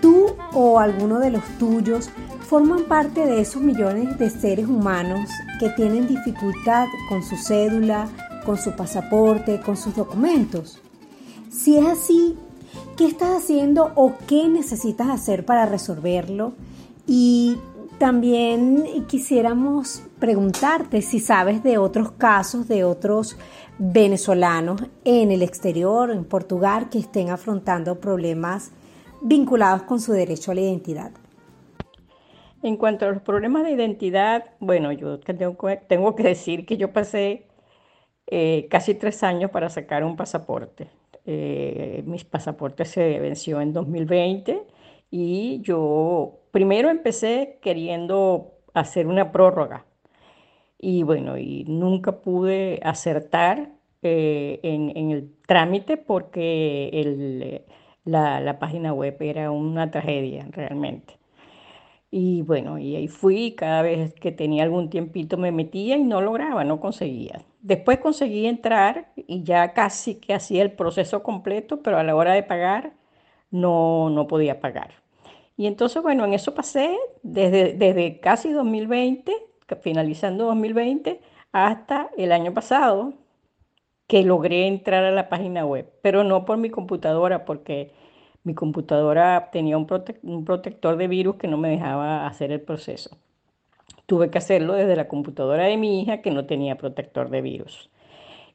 Tú 0.01 0.27
o 0.53 0.79
alguno 0.79 1.19
de 1.19 1.31
los 1.31 1.43
tuyos 1.57 2.09
forman 2.41 2.83
parte 2.83 3.25
de 3.25 3.39
esos 3.39 3.61
millones 3.61 4.17
de 4.19 4.29
seres 4.29 4.67
humanos 4.67 5.29
que 5.59 5.69
tienen 5.69 6.07
dificultad 6.07 6.87
con 7.07 7.23
su 7.23 7.37
cédula, 7.37 8.09
con 8.45 8.57
su 8.57 8.71
pasaporte, 8.71 9.59
con 9.61 9.77
sus 9.77 9.95
documentos. 9.95 10.79
Si 11.49 11.77
es 11.77 11.85
así, 11.85 12.37
¿qué 12.97 13.05
estás 13.05 13.43
haciendo 13.43 13.91
o 13.95 14.13
qué 14.27 14.47
necesitas 14.47 15.09
hacer 15.09 15.45
para 15.45 15.65
resolverlo? 15.65 16.53
Y 17.07 17.57
también 17.97 19.05
quisiéramos 19.07 20.01
preguntarte 20.19 21.01
si 21.01 21.19
sabes 21.19 21.61
de 21.63 21.77
otros 21.77 22.11
casos 22.11 22.67
de 22.67 22.83
otros 22.83 23.37
venezolanos 23.77 24.83
en 25.03 25.31
el 25.31 25.43
exterior, 25.43 26.09
en 26.11 26.23
Portugal, 26.25 26.89
que 26.89 26.99
estén 26.99 27.29
afrontando 27.29 27.99
problemas 27.99 28.71
vinculados 29.21 29.83
con 29.83 29.99
su 29.99 30.13
derecho 30.13 30.51
a 30.51 30.55
la 30.55 30.61
identidad. 30.61 31.11
En 32.63 32.77
cuanto 32.77 33.05
a 33.05 33.11
los 33.11 33.21
problemas 33.21 33.63
de 33.63 33.71
identidad, 33.71 34.45
bueno, 34.59 34.91
yo 34.91 35.19
tengo, 35.19 36.15
que 36.15 36.23
decir 36.23 36.65
que 36.65 36.77
yo 36.77 36.93
pasé 36.93 37.47
eh, 38.33 38.67
casi 38.69 38.95
tres 38.95 39.23
años 39.23 39.51
para 39.51 39.69
sacar 39.69 40.05
un 40.05 40.15
pasaporte. 40.15 40.87
Eh, 41.25 42.01
mis 42.05 42.23
pasaportes 42.23 42.87
se 42.87 43.19
venció 43.19 43.59
en 43.59 43.73
2020 43.73 44.63
y 45.11 45.59
yo 45.61 46.39
primero 46.51 46.89
empecé 46.89 47.59
queriendo 47.61 48.53
hacer 48.73 49.07
una 49.07 49.33
prórroga 49.33 49.85
y 50.79 51.03
bueno, 51.03 51.37
y 51.37 51.65
nunca 51.65 52.21
pude 52.21 52.79
acertar 52.83 53.73
eh, 54.01 54.61
en, 54.63 55.11
el 55.11 55.35
trámite 55.45 55.97
porque 55.97 57.53
la, 58.05 58.39
la 58.39 58.59
página 58.59 58.93
web 58.93 59.17
era 59.19 59.51
una 59.51 59.91
tragedia 59.91 60.47
realmente. 60.51 61.20
Y 62.11 62.41
bueno, 62.41 62.77
y 62.77 62.95
ahí 62.97 63.07
fui, 63.07 63.53
cada 63.55 63.81
vez 63.83 64.13
que 64.15 64.33
tenía 64.33 64.63
algún 64.63 64.89
tiempito 64.89 65.37
me 65.37 65.51
metía 65.53 65.95
y 65.97 66.03
no 66.03 66.19
lograba, 66.21 66.65
no 66.65 66.81
conseguía. 66.81 67.41
Después 67.61 67.99
conseguí 67.99 68.47
entrar 68.47 69.13
y 69.15 69.43
ya 69.43 69.73
casi 69.73 70.15
que 70.15 70.33
hacía 70.33 70.61
el 70.61 70.73
proceso 70.73 71.23
completo, 71.23 71.81
pero 71.81 71.97
a 71.97 72.03
la 72.03 72.15
hora 72.15 72.33
de 72.33 72.43
pagar 72.43 72.93
no, 73.49 74.09
no 74.09 74.27
podía 74.27 74.59
pagar. 74.59 74.91
Y 75.55 75.67
entonces, 75.67 76.01
bueno, 76.03 76.25
en 76.25 76.33
eso 76.33 76.53
pasé 76.53 76.97
desde, 77.23 77.73
desde 77.73 78.19
casi 78.19 78.51
2020, 78.51 79.33
finalizando 79.81 80.45
2020, 80.45 81.21
hasta 81.53 82.09
el 82.17 82.31
año 82.33 82.53
pasado, 82.53 83.13
que 84.07 84.23
logré 84.23 84.67
entrar 84.67 85.05
a 85.05 85.11
la 85.11 85.29
página 85.29 85.65
web, 85.65 85.89
pero 86.01 86.25
no 86.25 86.43
por 86.43 86.57
mi 86.57 86.69
computadora, 86.69 87.45
porque 87.45 87.93
mi 88.43 88.53
computadora 88.55 89.49
tenía 89.51 89.77
un, 89.77 89.85
protector 89.85 90.97
de 90.97 91.07
virus 91.07 91.35
que 91.35 91.47
no 91.47 91.57
me 91.57 91.69
dejaba 91.69 92.27
hacer 92.27 92.51
el 92.51 92.61
proceso. 92.61 93.17
Tuve 94.05 94.29
que 94.29 94.39
hacerlo 94.39 94.73
desde 94.73 94.95
la 94.95 95.07
computadora 95.07 95.65
de 95.65 95.77
mi 95.77 96.01
hija 96.01 96.21
que 96.21 96.31
no 96.31 96.45
tenía 96.45 96.77
protector 96.77 97.29
de 97.29 97.41
virus. 97.41 97.89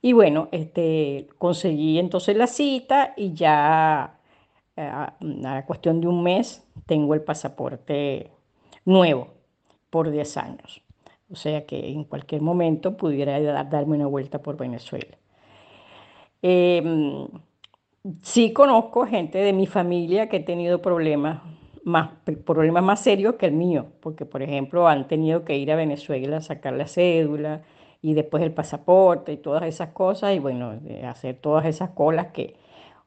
Y 0.03 0.12
bueno, 0.12 0.49
este, 0.53 1.29
conseguí 1.38 1.99
entonces 1.99 2.37
la 2.37 2.46
cita 2.46 3.14
y 3.16 3.33
ya 3.33 4.18
eh, 4.77 4.83
a, 4.83 5.16
a 5.44 5.66
cuestión 5.66 6.01
de 6.01 6.09
un 6.09 6.22
mes 6.22 6.66
tengo 6.87 7.14
el 7.14 7.22
pasaporte 7.22 8.31
nuevo 8.85 9.29
por 9.90 10.11
10 10.11 10.37
años. 10.37 10.83
O 11.31 11.37
sea 11.37 11.66
que 11.66 11.88
en 11.90 12.05
cualquier 12.05 12.42
momento 12.42 12.96
pudiera 12.96 13.40
darme 13.64 13.96
una 13.96 14.07
vuelta 14.07 14.42
por 14.42 14.57
Venezuela. 14.57 15.16
Eh, 16.42 16.83
sí 18.23 18.53
conozco 18.53 19.07
gente 19.07 19.38
de 19.38 19.53
mi 19.53 19.66
familia 19.66 20.29
que 20.29 20.38
ha 20.38 20.45
tenido 20.45 20.81
problemas 20.83 21.42
más, 21.85 22.11
problemas 22.45 22.83
más 22.83 23.01
serios 23.01 23.37
que 23.37 23.47
el 23.47 23.53
mío, 23.53 23.87
porque 24.01 24.25
por 24.27 24.42
ejemplo 24.42 24.88
han 24.88 25.09
tenido 25.09 25.45
que 25.45 25.57
ir 25.57 25.71
a 25.73 25.77
Venezuela 25.77 26.38
a 26.38 26.40
sacar 26.40 26.75
la 26.75 26.88
cédula 26.88 27.62
y 28.03 28.14
después 28.14 28.42
el 28.42 28.53
pasaporte 28.53 29.33
y 29.33 29.37
todas 29.38 29.64
esas 29.64 29.90
cosas, 29.90 30.35
y 30.35 30.38
bueno, 30.38 30.75
hacer 31.07 31.37
todas 31.40 31.64
esas 31.66 31.90
colas 31.90 32.29
que 32.29 32.57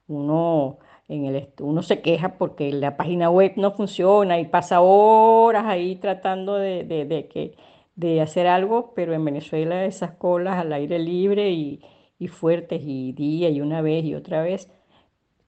uno, 0.07 0.79
en 1.07 1.25
el, 1.25 1.49
uno 1.59 1.81
se 1.83 2.01
queja 2.01 2.37
porque 2.37 2.71
la 2.71 2.97
página 2.97 3.29
web 3.29 3.53
no 3.57 3.71
funciona 3.71 4.39
y 4.39 4.45
pasa 4.45 4.81
horas 4.81 5.65
ahí 5.65 5.95
tratando 5.97 6.55
de, 6.55 6.83
de, 6.83 7.27
que, 7.27 7.55
de 7.95 8.21
hacer 8.21 8.47
algo, 8.47 8.93
pero 8.95 9.13
en 9.13 9.23
Venezuela 9.25 9.85
esas 9.85 10.11
colas 10.11 10.57
al 10.57 10.73
aire 10.73 10.99
libre 10.99 11.51
y, 11.51 11.81
y 12.17 12.27
fuertes 12.27 12.81
y 12.83 13.13
día 13.13 13.49
y 13.49 13.61
una 13.61 13.81
vez 13.81 14.05
y 14.05 14.15
otra 14.15 14.41
vez, 14.41 14.69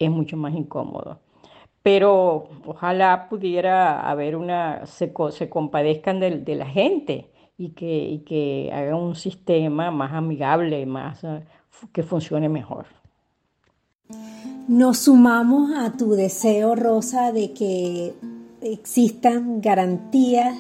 es 0.06 0.12
mucho 0.12 0.38
más 0.38 0.54
incómodo. 0.54 1.20
Pero 1.84 2.48
ojalá 2.66 3.28
pudiera 3.30 4.08
haber 4.10 4.36
una, 4.36 4.86
se, 4.86 5.12
se 5.32 5.50
compadezcan 5.50 6.20
de, 6.20 6.56
la 6.56 6.68
gente 6.68 7.32
y 7.58 7.70
que, 7.70 8.10
y 8.10 8.20
que 8.20 8.72
un 8.94 9.16
sistema 9.16 9.90
más 9.90 10.14
amigable, 10.14 10.86
más 10.86 11.24
ah, 11.24 11.42
que 11.92 12.04
funcione 12.04 12.50
mejor. 12.50 12.86
Nos 14.68 15.00
sumamos 15.00 15.72
a 15.76 15.92
tu 15.94 16.12
deseo, 16.12 16.76
Rosa, 16.76 17.32
de 17.32 17.52
que 17.52 18.14
existan 18.62 19.60
garantías, 19.62 20.56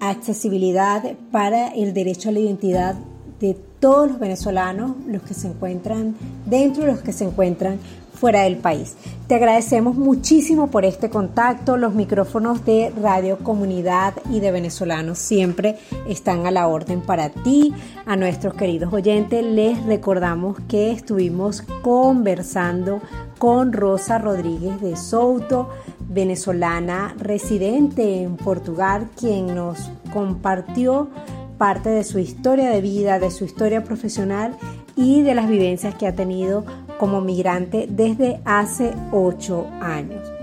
accesibilidad 0.00 1.02
para 1.30 1.68
el 1.68 1.92
derecho 1.92 2.28
a 2.28 2.32
la 2.32 2.40
identidad 2.40 2.96
de 3.40 3.54
todos 3.78 4.08
los 4.08 4.18
venezolanos, 4.18 4.96
los 5.06 5.22
que 5.22 5.34
se 5.34 5.48
encuentran 5.48 6.16
dentro 6.46 6.82
y 6.82 6.86
los 6.86 7.00
que 7.00 7.12
se 7.12 7.24
encuentran 7.24 7.78
fuera 8.18 8.42
del 8.42 8.56
país. 8.56 8.96
Te 9.28 9.34
agradecemos 9.34 9.96
muchísimo 9.96 10.70
por 10.70 10.84
este 10.84 11.10
contacto. 11.10 11.76
Los 11.76 11.94
micrófonos 11.94 12.64
de 12.64 12.92
Radio 13.00 13.38
Comunidad 13.38 14.14
y 14.30 14.40
de 14.40 14.50
Venezolanos 14.50 15.18
siempre 15.18 15.78
están 16.08 16.46
a 16.46 16.50
la 16.50 16.66
orden 16.66 17.00
para 17.00 17.28
ti. 17.28 17.74
A 18.06 18.16
nuestros 18.16 18.54
queridos 18.54 18.92
oyentes 18.92 19.44
les 19.44 19.84
recordamos 19.84 20.56
que 20.66 20.90
estuvimos 20.90 21.62
conversando 21.82 23.00
con 23.38 23.72
Rosa 23.72 24.18
Rodríguez 24.18 24.80
de 24.80 24.96
Souto, 24.96 25.68
venezolana 26.08 27.14
residente 27.18 28.22
en 28.22 28.36
Portugal, 28.36 29.08
quien 29.14 29.54
nos 29.54 29.90
compartió 30.12 31.08
parte 31.58 31.90
de 31.90 32.04
su 32.04 32.18
historia 32.18 32.70
de 32.70 32.80
vida, 32.80 33.18
de 33.18 33.30
su 33.30 33.44
historia 33.44 33.84
profesional 33.84 34.56
y 34.96 35.22
de 35.22 35.34
las 35.34 35.48
vivencias 35.48 35.94
que 35.94 36.06
ha 36.06 36.14
tenido 36.14 36.64
como 36.98 37.20
migrante 37.20 37.86
desde 37.88 38.40
hace 38.44 38.92
ocho 39.12 39.66
años. 39.80 40.37